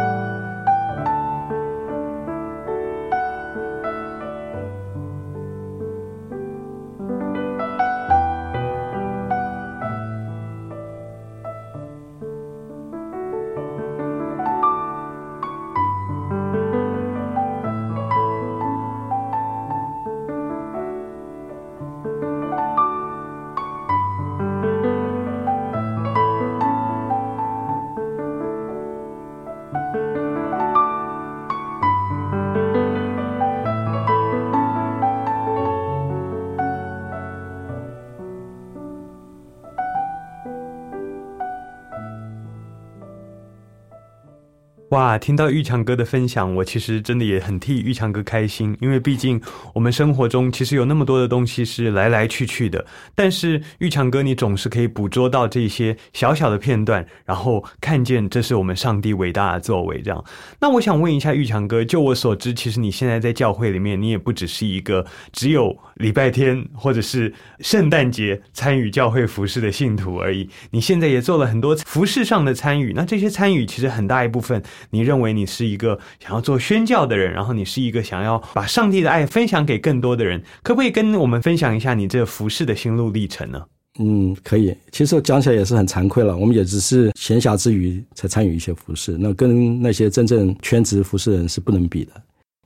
[45.10, 49.40] 啊，听到玉强哥的分享，我其实真的也很替玉强哥开心，因为毕竟
[49.74, 60.00] 我们生活中其实有那么多的东西是来来去去的，但是玉强哥你总是可以捕捉到这些小小的片段，然后看见这是我们上帝伟大的作为。
[60.00, 60.24] 这样，
[60.60, 72.92] 那我想问一下玉强哥，就我所知，其实你现在在教会里面，你也不只是一个只有礼拜天或者是圣诞节参与教会服饰的信徒而已，你现在也做了很多服饰上的参与。
[72.94, 83.64] 那这些参与其实很大一部分，你你认为你是一个想要做宣教的人，然后你是一个想要把上帝的爱分享给更多的人，可不可以跟我们分享一下你这服饰的心路历程呢？
[83.98, 84.76] 嗯，可以。
[84.92, 92.12] 其实讲起来也是很惭愧了，我们也只是闲暇之余才参与一些服饰，那跟那些真正全职服饰人是不能比的。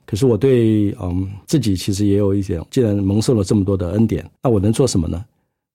[0.05, 5.23] 可是我对嗯自己其实也有一点，既然蒙受了这么多的恩典，那我能做什么呢？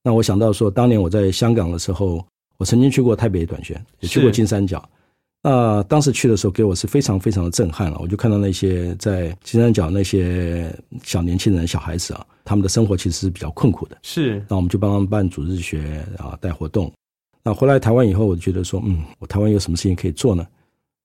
[0.04, 2.24] 那我想到说，当年我在香港的时候，
[2.56, 4.86] 我曾经去过台北短宣，也去过金三角。
[5.42, 7.98] 那当时去的时候，给我是非常非常的震撼了。
[8.00, 10.70] 我就看到那些在金三角那些
[11.02, 13.96] 小年轻人、小孩子啊，他们的生活其实是比较困苦的。
[14.02, 16.92] 是那我们就帮他们办组织学啊，带活动。
[17.42, 20.46] 那回来台湾以后，我就觉得说，嗯，我台湾有什么事情可以做呢？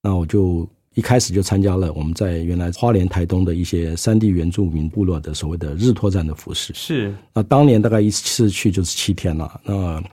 [0.04, 6.74] 那我就一开始就参加了我们在原来花莲、台东的一些山地原住民部落的所谓的日托站的服饰。
[6.76, 10.04] 是那当年大概一次去就是七天了，那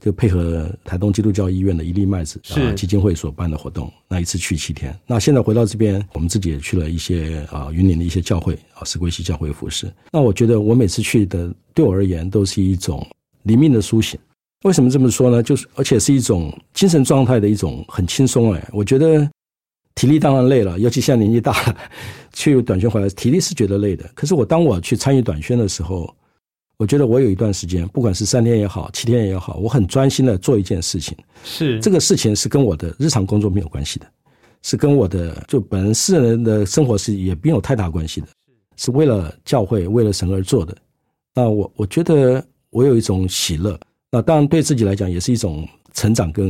[0.00, 4.96] 就配合台东基督教医院的一粒麦子是啊基金会所办的活动，那一次去七天。
[5.06, 9.92] 那现在回到这边，我们自己也去了一些啊云林的一些教会啊石龟溪教会服饰。
[10.12, 13.06] 那我觉得我每次去的，对我而言都是一种
[13.42, 14.18] 灵命的苏醒。
[14.64, 15.42] 为什么这么说呢？
[15.42, 19.28] 就是而且是一种精神状态的一种很轻松哎，我觉得
[19.94, 21.76] 体力当然累了，尤其现在年纪大了，
[22.32, 24.08] 去短宣回来，体力是觉得累的。
[24.14, 26.12] 可是我当我去参与短宣的时候，
[26.78, 31.16] 我觉得我有一段时间，不管是三天也好，七天也好，我很专心的做一件事情。
[31.42, 34.06] 是这个事情是跟我的日常工作没有关系的，
[34.62, 38.28] 是跟我的就本人私人的生活是也没有太大关系的，
[38.76, 40.76] 是为了教会、为了神而做的。
[41.34, 43.76] 那我我觉得我有一种喜乐，
[44.12, 46.48] 那当然对自己来讲也是一种成长跟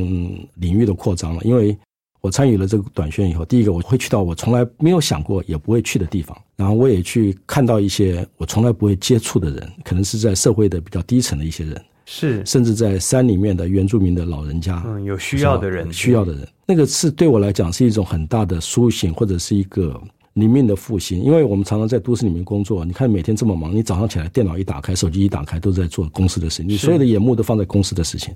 [0.56, 1.74] 领域的扩张了，因为
[2.20, 20.00] 我参与了这个短宣以后，第一个我会去到我从来没有想过也不会去的地方，然后我也去看到一些我从来不会接触的人，可能是在社会的比较低层的一些人，是甚至在山里面的原住民的老人家，嗯有需要的人需要的人，那个是对我来讲是一种很大的苏醒，或者是一个
[20.32, 21.22] 灵命的复兴。
[21.22, 28.34] 因为我们常常在都市里面工作，你看每天这么忙，你早上起来电脑一打开，手机一打开，都在做公司的事情，你所有的眼目都放在公司的事情，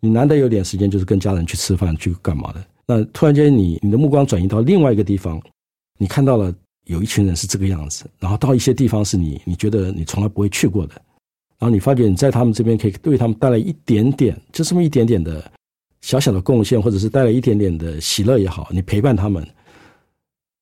[0.00, 2.64] 你难得有点时间就是跟家人去吃饭去干嘛的。
[2.90, 5.40] 那突然间你你的目光转移到另外一个地方，
[5.96, 6.52] 你看到了
[6.86, 10.94] 有一群人是这个样子，然后到一些地方是你你觉得你从来不会去过的，
[11.56, 15.48] 然后你发觉你在他们这边可以对他们带来一点点，就这么一点点的
[16.00, 19.46] 小小的贡献，或者是带来一点点的喜乐也好，你陪伴他们，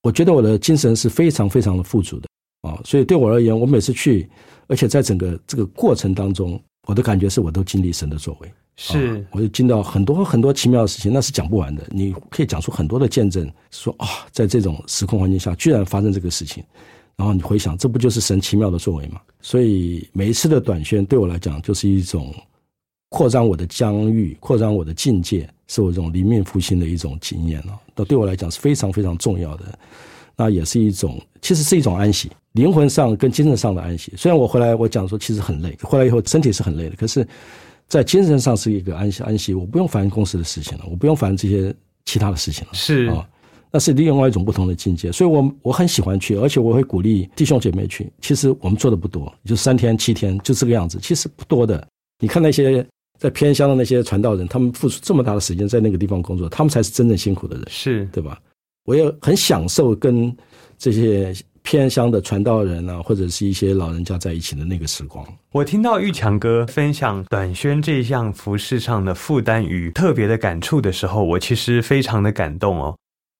[0.03, 2.29] 我觉得我的精神是非常非常的富足的
[2.61, 2.79] 啊。
[2.85, 4.29] 所以对我而言，我每次去，
[4.66, 8.53] 而且在整个这个过程当中，我的感觉是我都经历神的作为。
[8.81, 11.85] 是我就听到很多很多奇妙的事情，那是讲不完的。
[11.91, 16.62] 你可以讲出很多的见证，说啊，在这种时空环境下，居然发生这个事情，
[17.16, 19.20] 然后你回想，这不就是神奇妙的作为吗？
[19.41, 22.33] 所以每一次的短宣对我来讲，就是一种
[23.09, 27.76] 扩张我的疆域，扩张我的境界，是我这种灵命复兴的一种经验了。
[27.97, 29.76] 那对我来讲是非常非常重要的。
[30.37, 34.12] 那也是一种，其实是一种安息，灵魂上跟精神上的安息。
[34.16, 37.26] 虽然我回来我讲说其实很累，回来以后身体是很累的，可是，
[37.89, 39.55] 在精神上是一个安息安息。
[39.55, 41.74] 我不用烦公司的事情了，我不用烦这些
[42.05, 42.74] 其他的事情了。
[42.74, 43.28] 是啊，
[43.70, 45.11] 那是另外一种不同的境界。
[45.11, 48.12] 所以我我很喜欢去，而且我会鼓励弟兄姐妹去。
[48.20, 51.86] 其实我们做的不多，就三天七天就这个样子，其实不多的。
[52.20, 52.86] 你看那些
[53.18, 57.66] 在偏乡的那些传道人，他们付出这么大的时间在那个地方工作，他们才是真正辛苦的人。
[57.68, 58.41] 是对吧？
[58.84, 60.34] 我也很享受跟
[60.78, 61.34] 这些
[61.71, 65.23] 偏乡的传道人啊，或者是一些老人家在一起的那个时光。
[65.53, 72.97] 我听到玉强哥分享短宣这项服饰上的负担与特别的感触的时候，我其实非常的感动哦。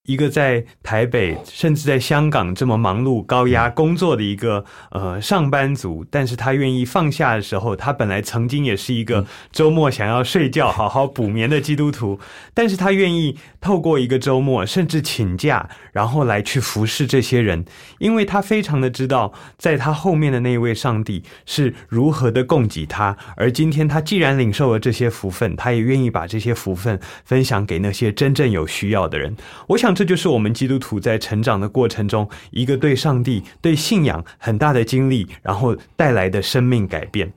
[0.09, 12.19] 一个在台北甚至在香港这么忙碌、高压工作的一个呃上班族，但是他愿意放下的时候，他本来曾经也是一个周末想要睡觉、好好补眠的基督徒，
[12.55, 17.67] 但是他愿意透过一个周末，甚至请假，然后来去服侍这些人，
[17.99, 29.37] 因为他非常的知道，在他后面的那一位上帝是如何的供给他，而今天他既然领受了这些福分，他也愿意把这些福分分享给那些真正有需要的人。
[29.67, 37.33] 我想这就是我们基督徒在成长的过程中，一个对上帝、对信仰很大的经历，然后带来的生命改变。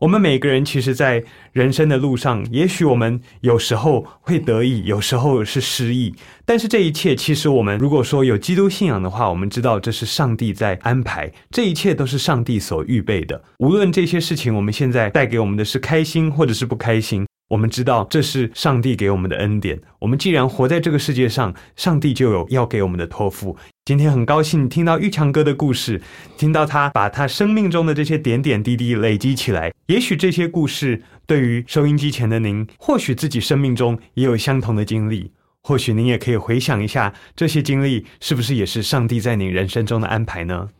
[0.00, 1.22] 我们每个人其实，在
[1.52, 6.12] 人生的路上，也许我们有时候会得意，有时候是失意。
[6.44, 13.40] 但是这一切，其实我们如果说有基督信仰的话，我们知道这是上帝在安排，这一切都是上帝所预备的。
[13.58, 19.78] 无论这些事情，我们现在带给我们的是开心或者是不开心，我们知道这是上帝给我们的恩典。
[19.98, 23.54] 我们既然活在这个世界上，上帝就有要给我们的托付。
[23.84, 26.00] 今天很高兴听到玉强哥的故事，
[26.38, 29.70] 听到他把他生命中的这些点点滴滴累积起来。
[29.88, 35.30] 也许这些故事对于收音机前的您，或许自己生命中也有相同的经历，
[35.62, 40.70] 或许您也可以回想一下这些经历是不是也是上帝在您人生中的安排呢？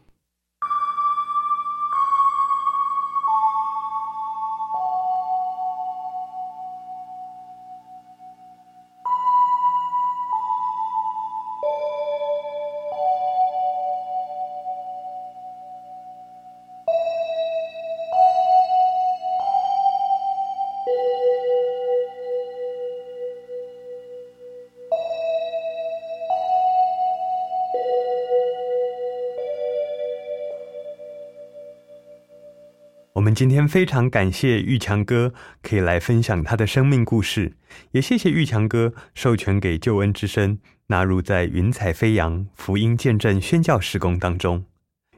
[33.23, 37.53] 我们今天非常感谢玉强哥可以来分享他的生命故事，
[37.93, 40.59] 也谢谢玉强哥授权给救恩之声
[40.89, 44.65] 纳入在云彩飞扬福音见证宣教施工当中。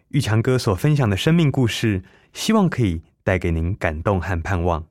[0.08, 2.02] 玉强哥所分享的生命故事，
[2.34, 4.84] 希望可以带给您感动和盼望。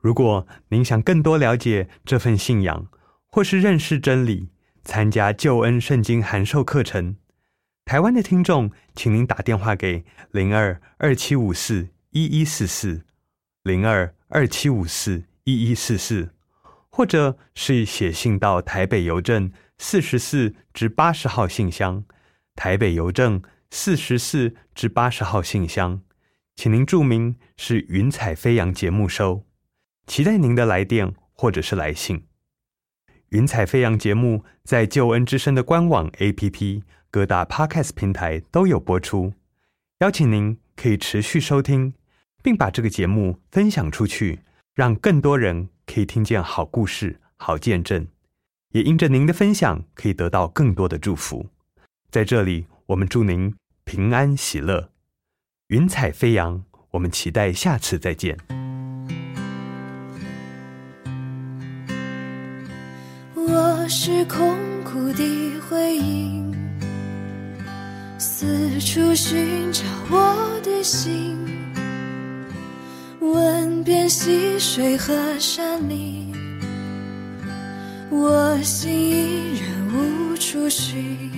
[0.00, 2.88] 如果您想更多了解这份信仰，
[3.28, 4.48] 或是认识真理，
[4.82, 7.14] 参加救恩圣经函授课程，
[7.84, 11.90] 台湾的听众，请您打电话给零二二七五四。
[12.16, 13.02] 一一四四
[13.62, 16.30] 零二二七五四一一四四，
[16.88, 22.06] 或者是写信到台北邮政四十四至八十号信箱，
[22.54, 26.00] 台北邮政四十四至八十号信箱，
[26.54, 29.44] 请您注明是“云彩飞扬”节目收，
[30.06, 32.24] 期待您的来电或者是来信。
[33.28, 39.34] 云彩飞扬节目在救恩之声的官网、APP、各大 Podcast 平台都有播出，
[39.98, 41.92] 邀请您可以持续收听。
[42.46, 44.38] 并把这个节目分享出去，
[44.72, 48.06] 让更多人可以听见好故事、好见证，
[48.70, 51.44] 也因着您的分享，可以得到更多的祝福。
[52.08, 54.92] 在这里，我们祝您平安喜乐，
[55.70, 56.62] 云彩飞扬。
[56.92, 58.38] 我们期待下次再见。
[63.34, 66.54] 我是空谷的回音，
[68.20, 71.45] 四处寻找我的心。
[73.20, 76.32] 问遍溪水和山林，
[78.10, 81.30] 我心依然无处寻。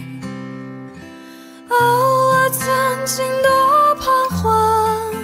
[1.68, 2.66] 哦，我曾
[3.06, 5.14] 经多彷徨，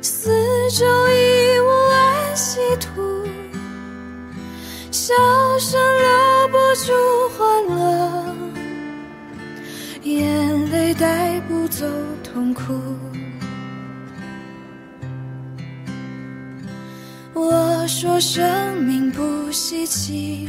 [0.00, 0.30] 四
[0.70, 3.26] 周已无安息土，
[4.92, 5.12] 笑
[5.58, 6.92] 声留不住
[7.36, 8.36] 欢乐，
[10.04, 11.84] 眼泪带不走
[12.22, 12.72] 痛苦。
[17.38, 20.48] 我说生命不稀奇，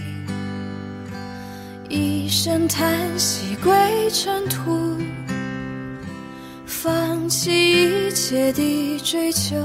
[1.90, 3.74] 一声叹息归
[4.10, 4.98] 尘土，
[6.66, 9.58] 放弃一切的追求，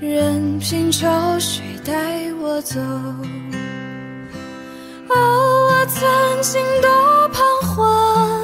[0.00, 1.92] 任凭潮水带
[2.40, 2.80] 我走。
[5.10, 6.08] 哦，我曾
[6.40, 8.42] 经多彷徨，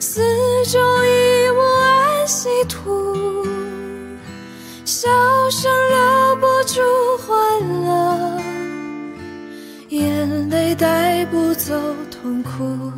[0.00, 0.22] 四
[0.64, 3.15] 周已无安息土。
[5.06, 5.12] 笑
[5.50, 6.80] 声留不住
[7.18, 7.36] 欢
[7.84, 8.40] 乐，
[9.90, 11.72] 眼泪带不走
[12.10, 12.92] 痛苦。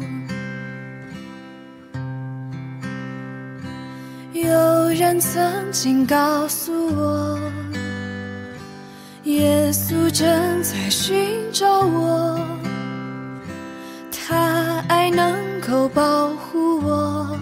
[4.32, 7.38] 有人曾经告诉我，
[9.24, 11.14] 耶稣正在寻
[11.52, 12.40] 找我，
[14.10, 17.38] 他爱能够保护我，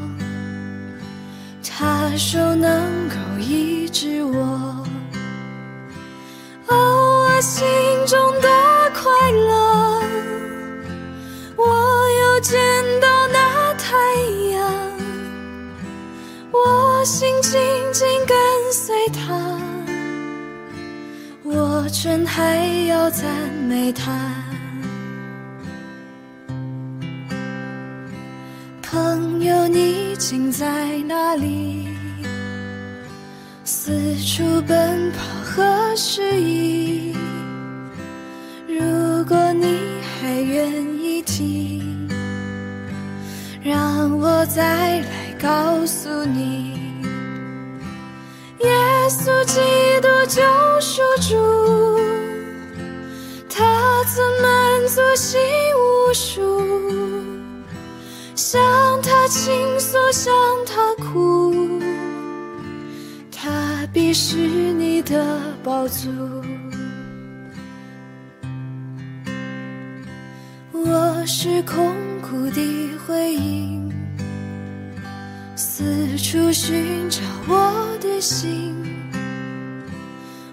[1.78, 4.86] 他说能够医治我。
[6.68, 7.66] 哦，我心
[8.06, 8.48] 中的
[8.94, 10.02] 快乐，
[11.54, 12.58] 我又见
[12.98, 13.94] 到那太
[14.54, 14.72] 阳，
[16.50, 17.60] 我心紧
[17.92, 19.60] 紧跟随他，
[21.42, 22.56] 我真还
[22.86, 23.26] 要赞
[23.68, 24.45] 美他。
[29.46, 31.88] 有，你竟在哪里？
[33.64, 37.14] 四处奔跑和失意？
[38.66, 42.08] 如果你还愿意听，
[43.62, 46.74] 让我再来告诉你，
[48.60, 48.68] 耶
[49.08, 49.60] 稣基
[50.00, 50.42] 督救
[50.80, 52.00] 赎主，
[53.48, 55.40] 他曾满足心
[55.76, 57.35] 无数，
[58.48, 58.62] 向
[59.02, 60.32] 他倾诉，向
[60.64, 61.52] 他哭。
[63.32, 66.08] 他必是你的宝足。
[70.70, 71.92] 我是空
[72.22, 73.92] 谷的回音，
[75.56, 78.76] 四处寻找我的心，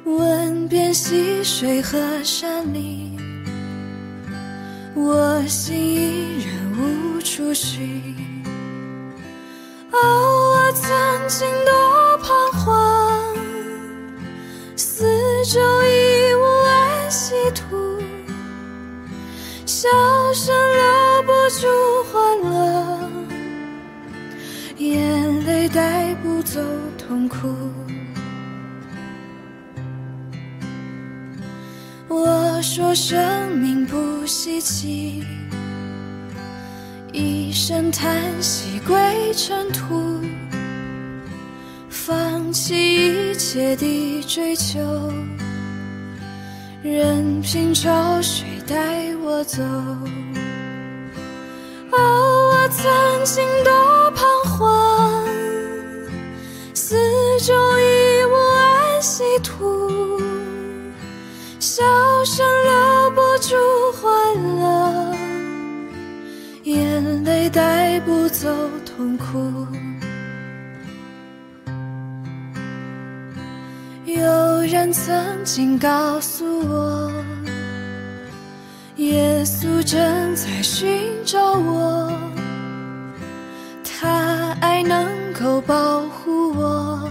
[0.04, 3.13] 问遍溪水和山林，
[4.96, 8.04] 我心依然无处寻。
[9.92, 13.36] 哦，我曾经多彷徨，
[14.76, 15.04] 四
[15.46, 18.00] 周已无安息土，
[19.66, 19.90] 笑
[20.34, 21.68] 声留不住
[22.12, 23.10] 欢乐，
[24.78, 26.62] 眼泪带不走
[26.98, 27.48] 痛苦。
[32.14, 35.24] 我说生命不稀奇。
[37.12, 38.96] 一声叹息归
[39.34, 40.22] 尘土，
[41.90, 44.80] 放弃一切的追求，
[46.84, 49.64] 任凭潮水带我走。
[51.92, 54.26] 哦，我曾经多彷
[68.34, 68.50] 走
[68.84, 69.68] 痛苦。
[74.06, 75.16] 有人曾
[75.46, 77.12] 经告诉我，
[78.96, 80.90] 耶稣正在寻
[81.24, 82.12] 找我，
[83.84, 85.08] 他爱能
[85.40, 87.08] 够保护我，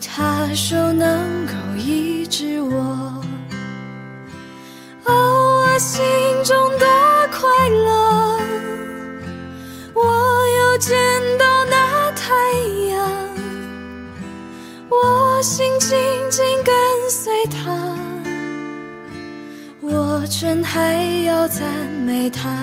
[0.00, 3.22] 他手能够医治我。
[5.04, 6.04] 哦，我心
[6.44, 6.86] 中多
[7.32, 7.95] 快乐，
[10.78, 10.96] 见
[11.38, 12.32] 到那太
[12.90, 13.28] 阳。
[14.88, 15.98] 我心紧
[16.30, 16.74] 紧跟
[17.10, 17.96] 随他，
[19.80, 21.64] 我真还要赞
[22.04, 22.56] 美他。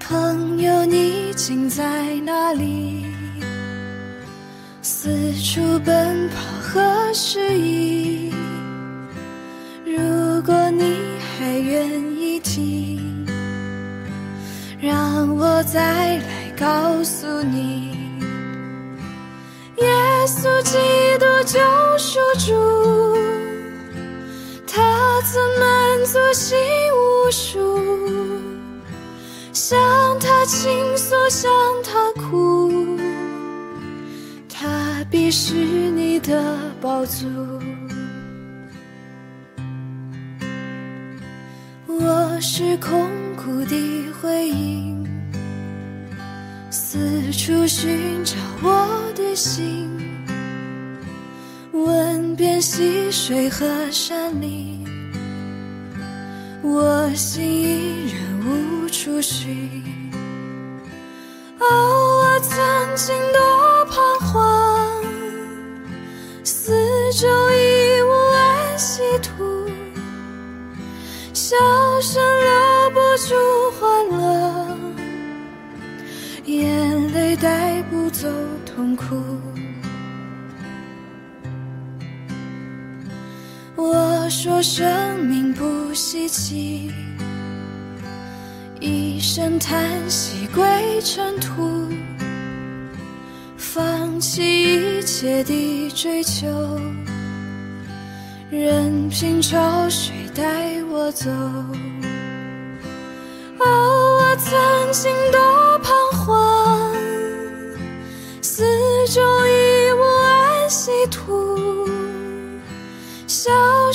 [0.00, 3.04] 朋友，你竟在哪里？
[4.82, 8.32] 四处奔跑何时已？
[9.84, 10.96] 如果你
[11.38, 11.86] 还愿
[12.16, 13.05] 意听，
[14.78, 17.96] 让我再来告诉你，
[19.78, 19.86] 耶
[20.26, 20.76] 稣基
[21.18, 21.58] 督救
[21.96, 23.16] 赎主，
[24.66, 26.58] 他曾满足心
[26.92, 27.80] 无数，
[29.52, 29.78] 向
[30.20, 31.50] 他倾诉，向
[31.82, 32.98] 他哭，
[34.46, 37.26] 他必是你的宝足。
[41.88, 45.06] 我是空谷的回音，
[46.68, 49.88] 四处寻找我的心，
[51.70, 54.84] 问遍溪水和山林，
[56.60, 59.80] 我心依然无处寻。
[61.60, 65.04] 哦，我曾经多彷徨，
[66.42, 66.72] 四
[67.12, 69.70] 周已无安息土。
[71.32, 71.54] 笑
[72.00, 73.65] 声留不住
[78.96, 79.16] 痛苦。
[83.76, 86.90] 我说生命不稀奇，
[88.80, 90.64] 一声叹息归
[91.02, 91.88] 尘土，
[93.58, 96.46] 放弃一切的追求。
[98.50, 101.30] 任凭潮水带我走。
[103.58, 105.65] 哦，我曾经多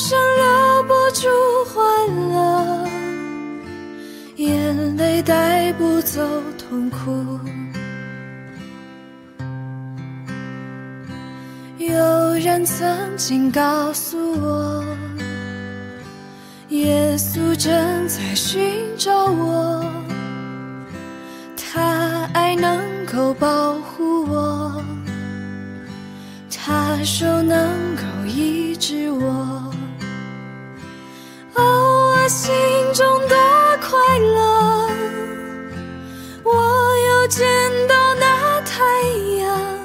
[0.03, 1.27] 生留不住
[1.65, 1.83] 欢
[2.33, 2.87] 乐，
[4.37, 6.19] 眼泪带不走
[6.57, 7.39] 痛苦。
[11.77, 14.83] 有人曾经告诉我，
[16.69, 17.71] 耶稣正
[18.07, 18.59] 在寻
[18.97, 19.85] 找我，
[21.55, 24.83] 他爱能够保护我，
[26.49, 27.55] 他手能
[27.95, 29.70] 够医治我。
[31.55, 32.53] 哦，我心
[32.93, 33.35] 中多
[33.81, 34.89] 快乐，
[36.43, 36.51] 我
[37.09, 37.47] 又见
[37.87, 38.83] 到那太
[39.39, 39.79] 阳。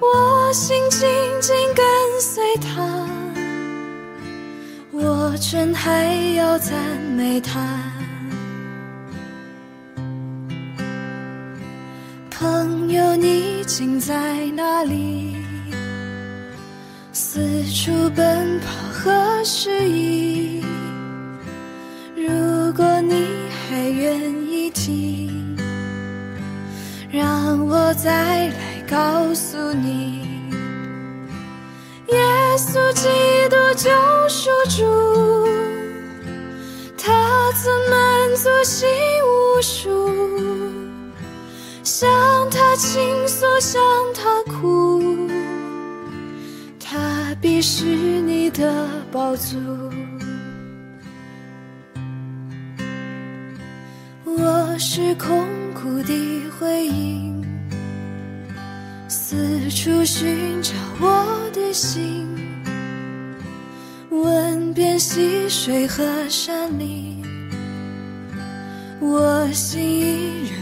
[0.00, 1.08] 我心紧
[1.40, 1.84] 紧跟
[2.20, 3.06] 随他，
[4.90, 6.74] 我真还要赞
[7.16, 7.60] 美他。
[12.30, 14.14] 朋友，你竟在
[14.56, 15.36] 哪里？
[17.12, 18.66] 四处奔跑
[19.02, 20.62] 何时已？
[22.14, 23.26] 如果你
[23.68, 25.56] 还愿意听，
[27.10, 28.72] 让我再来。
[28.92, 30.20] 告诉你，
[32.08, 32.18] 耶
[32.58, 33.08] 稣基
[33.48, 33.88] 督救
[34.28, 35.48] 赎主，
[36.98, 38.86] 他曾满足心
[39.24, 39.88] 无数，
[41.82, 42.06] 向
[42.50, 43.80] 他倾诉，向
[44.12, 45.01] 他哭，
[47.42, 49.58] 必是你的宝足。
[54.24, 56.14] 我是空谷的
[56.56, 57.44] 回音。
[59.08, 62.28] 四处寻找我的心，
[64.08, 67.24] 问遍溪水和山林，
[69.00, 70.61] 我心依然